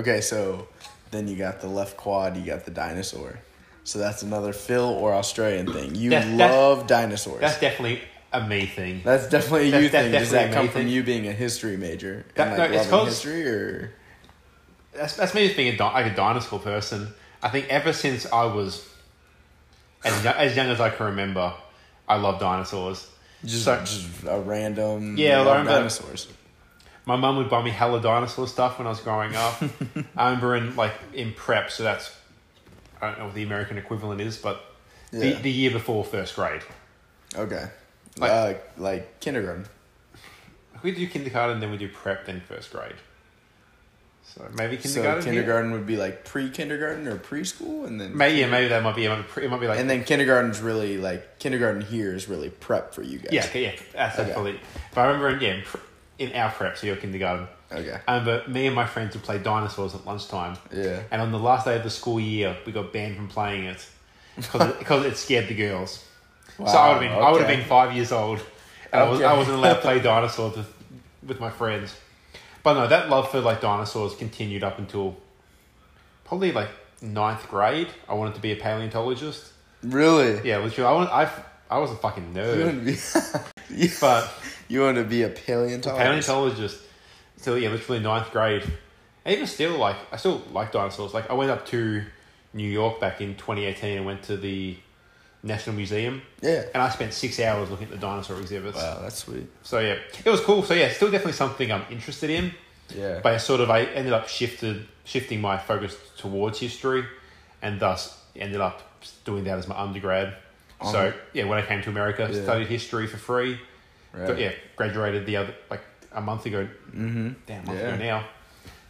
[0.00, 0.68] Okay, so
[1.10, 3.38] then you got the left quad, you got the dinosaur.
[3.88, 5.94] So that's another Phil or Australian thing.
[5.94, 7.40] You That's- that's- love dinosaurs.
[7.40, 8.02] That's definitely
[8.34, 9.00] a me thing.
[9.02, 10.12] That's definitely a That's- you thing.
[10.12, 10.88] Does that come from thing.
[10.88, 13.92] you being a history major That- and no, it's 'cause- history, or
[14.94, 17.14] That's that's me just being a di- like a dinosaur person.
[17.42, 18.84] I think ever since I was
[20.04, 21.54] as young, as young as I can remember,
[22.06, 23.06] I love dinosaurs.
[23.42, 25.16] Just, So- just a random.
[25.16, 26.26] Yeah, I remember- dinosaurs.
[27.06, 29.62] My mum would buy me hella dinosaur stuff when I was growing up.
[30.16, 32.10] I remember in like in prep, so that's
[33.00, 34.64] I don't know what the American equivalent is, but
[35.10, 35.38] the, Yeah.
[35.40, 36.62] the year before first grade.
[37.36, 37.66] Okay.
[38.18, 39.66] Like- uh, like kindergarten.
[40.82, 42.94] We do kindergarten, then we do prep, then first grade.
[44.24, 45.22] So maybe kindergarten.
[45.22, 45.40] so here?
[45.40, 49.06] kindergarten would be like pre-kindergarten or preschool, and then Maybe yeah, maybe that might be
[49.06, 52.14] it might be, pre- it might be like and then kindergarten's really like kindergarten here
[52.14, 53.32] is really prep for you guys.
[53.32, 54.28] yeah yeah that's Okay.
[54.28, 54.60] absolutely.
[54.94, 55.62] But I remember in, yeah
[56.18, 57.48] in our prep, so your kindergarten.
[57.70, 57.98] Okay.
[58.08, 60.56] I remember me and my friends would play dinosaurs at lunchtime.
[60.72, 61.02] Yeah.
[61.10, 63.86] And on the last day of the school year, we got banned from playing it
[64.36, 66.04] because it, 'cause it scared the girls.
[66.58, 67.56] Wow, so I would have been I would have okay.
[67.56, 68.40] been five years old,
[68.92, 70.72] and I was I wasn't allowed to play dinosaurs with,
[71.26, 71.94] with my friends.
[72.62, 75.16] But no, that love for like dinosaurs continued up until
[76.24, 76.70] probably like
[77.02, 77.88] ninth grade.
[78.08, 79.52] I wanted to be a paleontologist.
[79.82, 80.40] Really?
[80.48, 81.30] Yeah, literally, I want I
[81.70, 84.32] I was a fucking You nerd, to be you, but
[84.68, 85.98] you want to be a paleontologist?
[86.28, 86.78] paleontologist.
[87.38, 88.62] So yeah, literally ninth grade.
[89.24, 91.14] And even still, like I still like dinosaurs.
[91.14, 92.02] Like I went up to
[92.54, 94.76] New York back in 2018 and went to the
[95.42, 96.64] National Museum, Yeah.
[96.74, 98.76] and I spent six hours looking at the dinosaur exhibits.
[98.76, 99.46] Wow, that's sweet.
[99.62, 100.62] So yeah, it was cool.
[100.64, 102.52] So yeah, still definitely something I'm interested in.
[102.94, 103.20] Yeah.
[103.22, 107.04] But I sort of I ended up shifted shifting my focus towards history,
[107.62, 108.82] and thus ended up
[109.24, 110.34] doing that as my undergrad.
[110.82, 111.12] So Uh-huh.
[111.34, 112.42] yeah, when I came to America, Yeah.
[112.42, 113.60] studied history for free.
[114.12, 114.26] right.
[114.26, 115.82] But yeah, graduated the other like
[116.12, 116.68] a month ago.
[116.90, 117.28] Mm-hmm.
[117.46, 117.88] Damn, a month Yeah.
[117.94, 118.24] ago now.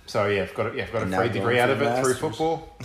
[0.07, 1.83] So yeah, I've got a, yeah, I've got a And now free degree out of
[1.83, 2.77] it through football,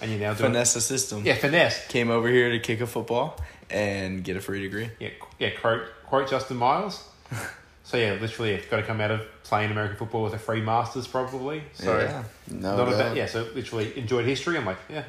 [0.00, 1.22] and you're now doing Finesse the system.
[1.24, 1.86] yeah finesse.
[1.86, 3.38] Came over here to kick a football
[3.70, 4.90] and get a free degree.
[4.98, 5.50] Yeah, yeah.
[5.50, 7.08] Quote quote Justin Miles.
[7.84, 10.60] so yeah, literally, I've got to come out of playing American football with a free
[10.60, 11.62] masters probably.
[11.74, 12.24] So yeah.
[12.50, 12.98] No not a doubt.
[12.98, 13.26] bad, yeah.
[13.26, 14.56] So literally enjoyed history.
[14.56, 15.04] I'm like yeah.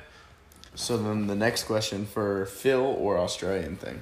[0.75, 3.99] So then the next question for Phil or Australian thing.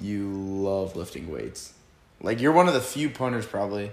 [0.00, 1.72] You love lifting weights.
[2.22, 3.90] Like you're one of the few punters probably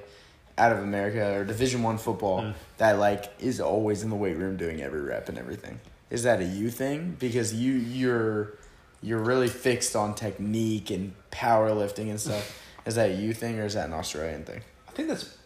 [0.58, 2.53] out of America or Division 1 football Mm.
[2.78, 5.80] that like is always in the weight room doing every rep and everything.
[6.10, 7.16] Is that a you thing?
[7.20, 8.53] Because you you're
[9.01, 12.60] you're really fixed on technique and powerlifting and stuff.
[12.86, 14.62] is that a you thing or is that an Australian thing?
[14.88, 15.38] I think that's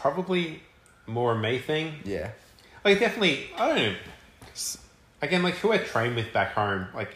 [0.00, 0.62] probably
[1.06, 1.94] more a me thing.
[2.04, 2.30] Yeah.
[2.84, 3.94] Like definitely, I don't know.
[5.22, 7.14] Again, like who I train with back home, like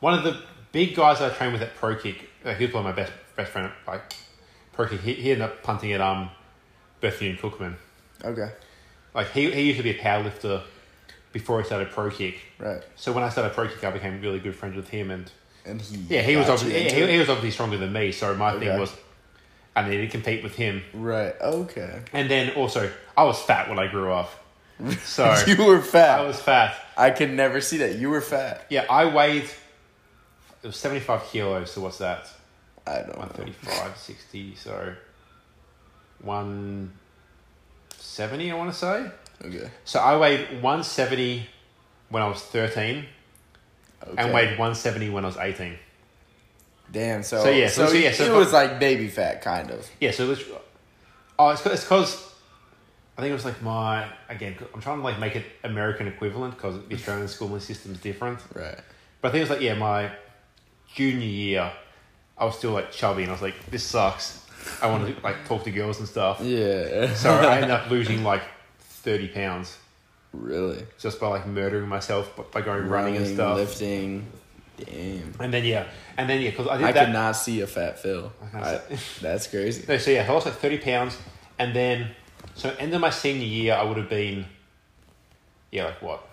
[0.00, 0.40] one of the
[0.72, 3.12] big guys I train with at Pro Kick, like he was one of my best
[3.36, 3.72] best friend.
[3.86, 4.02] Like
[4.78, 6.30] Pro Kick, he, he ended up punting at um
[7.00, 7.74] Bethune Cookman.
[8.24, 8.48] Okay.
[9.12, 10.62] Like he he used to be a powerlifter
[11.32, 12.36] before he started Pro Kick.
[12.60, 12.80] Right.
[12.94, 15.28] So when I started Pro Kick, I became really good friends with him, and
[15.66, 18.12] And he yeah, he was obviously he, he was obviously stronger than me.
[18.12, 18.66] So my Okay.
[18.68, 18.94] thing was,
[19.74, 21.34] I needed to compete with him, Right.
[21.40, 22.00] Okay.
[22.12, 24.30] and then also I was fat when I grew up.
[25.02, 26.20] So you were fat.
[26.20, 26.76] I was fat.
[26.96, 27.96] I could never see that.
[27.96, 28.64] You were fat.
[28.70, 29.50] Yeah, I weighed.
[30.62, 32.30] It was 75 kilos, so what's that?
[32.88, 33.18] I don't know.
[33.18, 34.94] 135, 60, so
[36.22, 39.10] 170, I want to say.
[39.44, 39.70] Okay.
[39.84, 41.46] So I weighed 170
[42.08, 43.04] when I was 13
[44.02, 44.14] okay.
[44.16, 45.78] and weighed 170 when I was 18.
[46.90, 47.22] Damn.
[47.22, 49.88] So, So, yeah, so, so- yeah, so it was like baby fat, kind of.
[50.00, 50.42] Yeah, so it was,
[51.38, 52.28] oh, it's because
[53.18, 54.54] I think it was like my again.
[54.72, 58.38] I'm trying to like make it American equivalent because the Australian schooling system is different.
[58.54, 58.78] Right.
[59.20, 60.12] But I think it was like yeah, my
[60.94, 61.72] junior year,
[62.38, 64.44] I was still like chubby, and I was like, this sucks.
[64.82, 66.40] I want to like talk to girls and stuff.
[66.40, 67.12] Yeah.
[67.16, 68.42] So I ended up losing like
[68.80, 69.76] thirty pounds
[70.32, 73.56] really just by like murdering myself by- going running, and stuff.
[73.56, 74.26] lifting.
[74.76, 75.34] Damn.
[75.40, 75.86] And then yeah,
[76.16, 77.04] and then yeah, because I did I that.
[77.06, 78.30] could not see a fat Phil.
[78.54, 78.80] I,
[79.20, 79.84] that's crazy.
[79.88, 81.16] No, so yeah, I lost like thirty pounds,
[81.58, 82.10] and then
[82.54, 84.44] so end of my senior year, I would have been,
[85.72, 86.28] yeah, like what,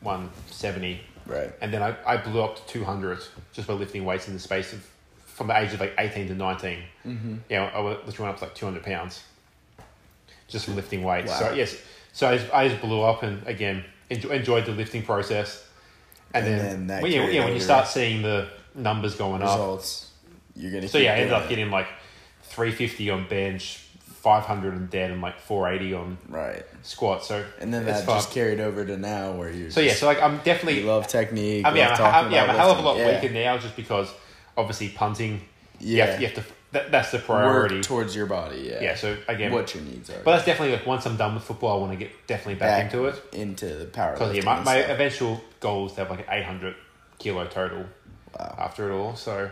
[0.00, 1.52] one seventy, Right.
[1.60, 3.18] and then I, I blew up to two hundred
[3.52, 4.86] just by lifting weights in the space of
[5.24, 6.80] from the age of like eighteen to nineteen.
[7.06, 7.36] Mm-hmm.
[7.48, 9.22] Yeah, I was literally went up to like two hundred pounds,
[10.48, 11.30] just from lifting weights.
[11.30, 11.38] Wow.
[11.38, 11.76] So yes,
[12.12, 15.66] so I just, I just blew up, and again enjoy, enjoyed the lifting process,
[16.32, 20.10] and, And then, then when, yeah, when you start seeing the numbers going up, Results.
[20.56, 20.88] You're gonna.
[20.88, 21.86] so yeah, I ended up getting like
[22.44, 23.83] 350 on bench,
[24.24, 27.22] 500 and dead, and like 480 on right, squat.
[27.24, 28.16] So and then that fun.
[28.16, 29.70] just carried over to now where you're.
[29.70, 30.82] So yeah, so like I'm you definitely.
[30.82, 31.66] love technique.
[31.66, 32.96] I mean, love I'm, I'm, yeah, I'm a hell of a lot.
[32.96, 33.20] Yeah.
[33.20, 34.10] weaker now, just because
[34.56, 35.42] obviously punting.
[35.78, 36.06] You Yeah.
[36.06, 36.44] have, you have to.
[36.72, 37.76] That, that's the priority.
[37.76, 38.62] Work towards your body.
[38.70, 38.82] Yeah.
[38.82, 38.94] yeah.
[38.96, 40.18] So again, what your needs are.
[40.24, 42.84] but that's definitely like once I'm done with football, I want to get definitely back,
[42.92, 43.22] into it.
[43.32, 44.14] Into the power.
[44.14, 46.74] Because yeah, my, my eventual goal is to have like an 800
[47.18, 47.84] kilo total
[48.36, 48.54] Wow.
[48.58, 49.14] after it all.
[49.14, 49.50] So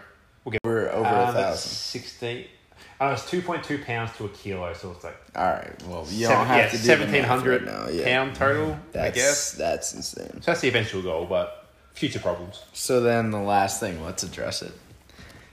[0.65, 1.71] We're over um, a that's thousand.
[2.01, 2.45] 16.
[3.09, 5.83] Know it's two point two pounds to a kilo, so it's like All right.
[5.89, 7.89] Well, you seven- don't have yeah, to do seventeen hundred right now.
[7.89, 8.05] Yeah.
[8.05, 8.79] pound total.
[8.93, 10.31] That's I guess that's insane.
[10.35, 10.39] so.
[10.47, 12.63] That's the eventual goal, but future problems.
[12.73, 14.73] So then the last thing, let's address it.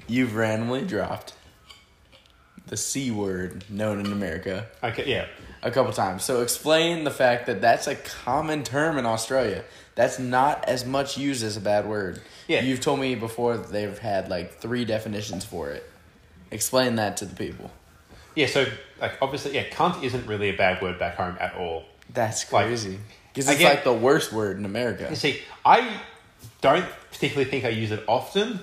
[0.08, 1.34] You've randomly dropped
[2.68, 5.26] the C word known in America Okay, yeah.
[5.64, 6.24] a couple times.
[6.24, 9.64] So explain the fact that that's a common term in Australia.
[9.96, 12.22] That's not as much used as a bad word.
[12.48, 12.62] Yeah.
[12.62, 15.89] You've told me before that they've had like three definitions for it.
[16.52, 17.72] Explain that to the people.
[18.36, 18.66] Yeah, so
[19.02, 21.84] like obviously, yeah, cunt isn't really a bad word back home at all.
[22.14, 23.00] That's crazy.
[23.34, 25.08] Because it's again- like the worst word in America.
[25.10, 26.02] You see, I
[26.62, 28.60] don't particularly think I use it often,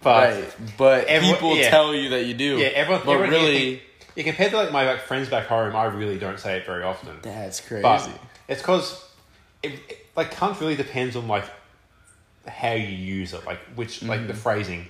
[0.00, 0.54] but right.
[0.78, 1.70] But everyone- people yeah.
[1.70, 2.58] tell you that you do.
[2.58, 3.82] yeah, everyone, But everyone really,
[4.14, 6.82] yeah, compared to like my like friends back home, I really don't say it very
[6.82, 7.18] often.
[7.22, 7.82] that's crazy.
[7.82, 8.08] But
[8.48, 9.04] it's because
[9.62, 11.44] it, it- like cunt really depends on like
[12.46, 14.28] how you use it, like which like Mm-hmm.
[14.28, 14.86] the phrasing.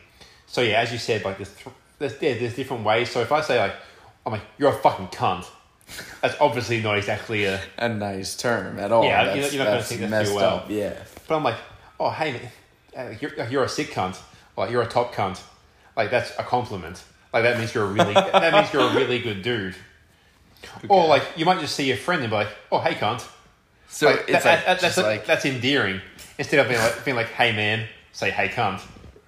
[0.47, 3.11] So yeah, as you said, like there's th- there's yeah, there's different ways.
[3.11, 3.75] So if I say like
[4.27, 5.47] I'm like you're a fucking cunt,
[6.21, 7.61] that's obviously not exactly a.
[7.79, 9.05] a nice term at all.
[9.05, 10.57] Yeah, that's, you're not- you're not gonna that's think that messed too well.
[10.57, 10.67] up.
[10.71, 10.95] Yeah.
[11.27, 11.57] But I'm like,
[12.01, 12.51] oh hey man,
[12.97, 14.19] uh, you're you're a sick cunt,
[14.57, 15.41] like you're a top cunt,
[15.97, 17.03] like that's a compliment.
[17.33, 19.75] Like that means you're a really that means you're a really good dude.
[20.89, 23.27] Or like you might just see your friend and be like, oh hey cunt.
[23.89, 26.01] So Like, it's that- like, that- that's like that's endearing
[26.39, 28.81] instead of being like being like hey man, say hey cunt.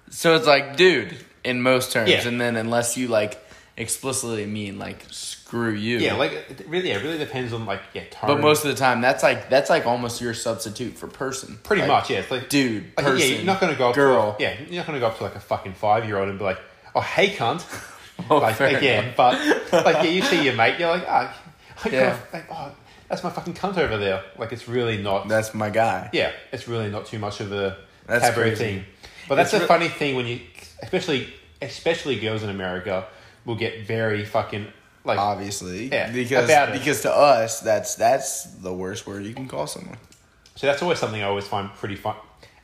[0.09, 2.27] so it's like dude in most terms, Yeah.
[2.27, 3.37] and then unless you like
[3.77, 5.97] explicitly mean like screw you.
[5.99, 8.27] Yeah, like it really, yeah, it really depends on like yeah, tone.
[8.27, 11.57] But most of the time, that's like that's like almost your substitute for person.
[11.63, 12.19] pretty Like, much, yeah.
[12.19, 14.35] It's like dude, like, person, yeah, you're not gonna go up girl.
[14.35, 16.37] To, yeah, you're not gonna go up to like a fucking five year old and
[16.37, 16.59] be like,
[16.95, 17.63] oh hey cunt.
[18.29, 19.15] Oh, like again, enough.
[19.17, 21.35] but like yeah, you see your mate, you're like, ah,
[21.83, 22.15] like, Yeah.
[22.31, 22.71] like, oh,
[23.09, 24.21] that's my fucking cunt over there.
[24.37, 25.27] Like it's really not.
[25.27, 26.07] That's my guy.
[26.13, 28.55] yeah, it's really not too much of a That's taboo crazy.
[28.63, 28.85] thing.
[29.27, 30.39] But that's It's the re- funny thing when you,
[30.81, 31.27] especially
[31.61, 33.05] especially girls in America,
[33.45, 34.67] will get very fucking
[35.03, 36.73] like Obviously, Yeah, because about it.
[36.79, 39.97] because to us, that's that's the worst word you can call someone.
[40.55, 42.15] So that's always something I always find pretty fun.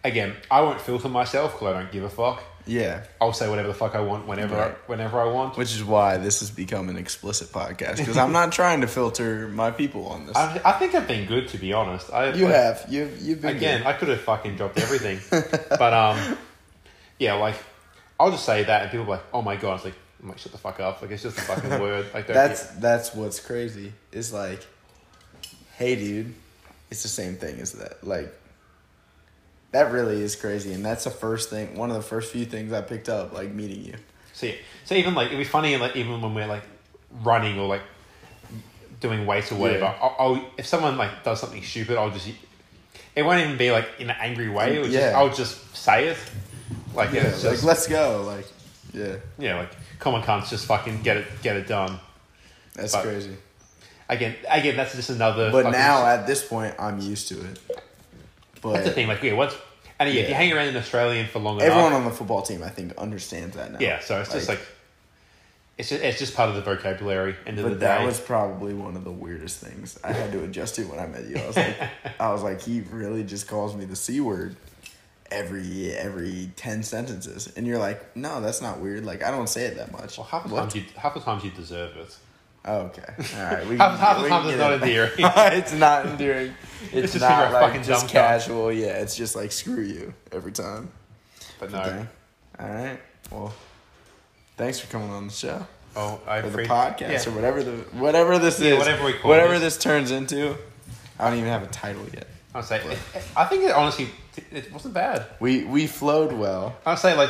[0.04, 2.44] Again, I won't filter myself because I don't give a fuck.
[2.68, 4.72] Yeah, I'll say whatever the fuck I want whenever Right.
[4.72, 5.58] I, whenever I want.
[5.58, 9.48] which is why this has become an explicit podcast because I'm not trying to filter
[9.48, 10.36] my people on this.
[10.36, 12.12] I, I think I've been good to be honest.
[12.12, 13.80] I, you like, have you've you've been again.
[13.80, 13.88] good.
[13.88, 15.20] I could have fucking dropped everything,
[15.80, 16.38] but um,
[17.20, 17.56] yeah, like
[18.20, 20.38] I'll just say that and people are like, oh my god, it's like, I'm like
[20.40, 21.02] shut the fuck up.
[21.02, 22.08] Like it's just a fucking word.
[22.14, 23.94] Like don't That's that's what's crazy.
[24.12, 24.66] Is like,
[25.78, 26.34] hey, dude,
[26.90, 28.04] it's the same thing as that.
[28.04, 28.34] Like,
[29.72, 31.78] that really is crazy, and that's the first thing.
[31.78, 33.96] One of the first few things I picked up, like meeting you.
[34.34, 34.56] See,
[34.86, 36.64] so even like it'd be funny, like even when we're like
[37.24, 37.82] running or like
[39.00, 39.84] doing weights or whatever.
[39.86, 39.98] Yeah.
[40.02, 42.30] I'll, I'll if someone like does something stupid, I'll just
[43.16, 44.76] it won't even be like in an angry way.
[44.76, 45.00] It'll Yeah.
[45.00, 46.18] just, I'll just say it.
[46.98, 48.24] Like Yeah, it's like just, let's go.
[48.26, 48.46] Like,
[48.94, 52.00] yeah, yeah, like common cunts, just fucking get it get it done.
[52.76, 53.38] that's But- crazy.
[54.10, 55.52] Again, again, that's just another.
[55.52, 57.60] But now at this point, I'm used to it.
[58.62, 59.08] But that's the thing.
[59.08, 59.54] Like, yeah, what's
[60.00, 62.42] and yeah, if you hang around an Australian for long everyone enough, on the football
[62.42, 63.80] team, I think, understands that now.
[63.82, 64.00] yeah.
[64.00, 64.62] So it's just like
[65.78, 67.36] it's just it's just part of the vocabulary.
[67.46, 67.86] End of the But day.
[67.88, 71.06] that was probably one of the weirdest things I had to adjust to when I
[71.08, 71.36] met you.
[71.38, 71.76] I was like,
[72.22, 74.56] I was like, he really just calls me the c word
[75.32, 79.06] every every ten sentences, and you're like, no, that's not weird.
[79.06, 80.18] Like I don't say it that much.
[80.18, 82.18] well, half the times you half the times you deserve it.
[82.66, 83.68] Oh, okay, all right.
[83.68, 85.12] We Half, half the we times can it's not endearing.
[85.58, 86.54] it's not endearing.
[86.92, 88.72] It's, just not like fucking just casual.
[88.72, 90.90] Yeah, it's just like screw you every time.
[91.60, 91.80] But no.
[91.80, 92.06] Okay.
[92.60, 93.00] All right.
[93.32, 93.54] Well,
[94.58, 95.66] thanks for coming on the show.
[95.96, 97.30] Oh, I or the podcast yeah.
[97.32, 99.76] or whatever the whatever this Yeah, is, whatever we call whatever this.
[99.76, 100.56] this turns into.
[101.18, 102.28] I don't even have a title yet.
[102.56, 102.78] I'll say.
[102.78, 104.10] It, it- I think it honestly,
[104.52, 105.26] it wasn't bad.
[105.40, 106.76] We we flowed well.
[106.86, 107.30] I'll say like,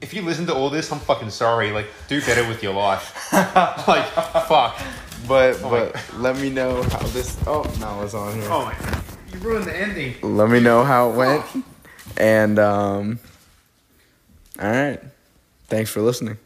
[0.00, 1.70] if you listen to all this, I'm fucking sorry.
[1.72, 3.32] Like, do better with your life.
[3.32, 4.06] like,
[4.46, 4.78] fuck.
[5.26, 7.36] But Oh but let me know how this.
[7.46, 8.44] Oh no, it's on here.
[8.50, 9.02] Oh my,
[9.32, 10.14] you ruined the ending.
[10.22, 11.44] Let me know how it went.
[12.16, 13.18] And um.
[14.60, 15.00] All right.
[15.68, 16.38] Thanks for listening.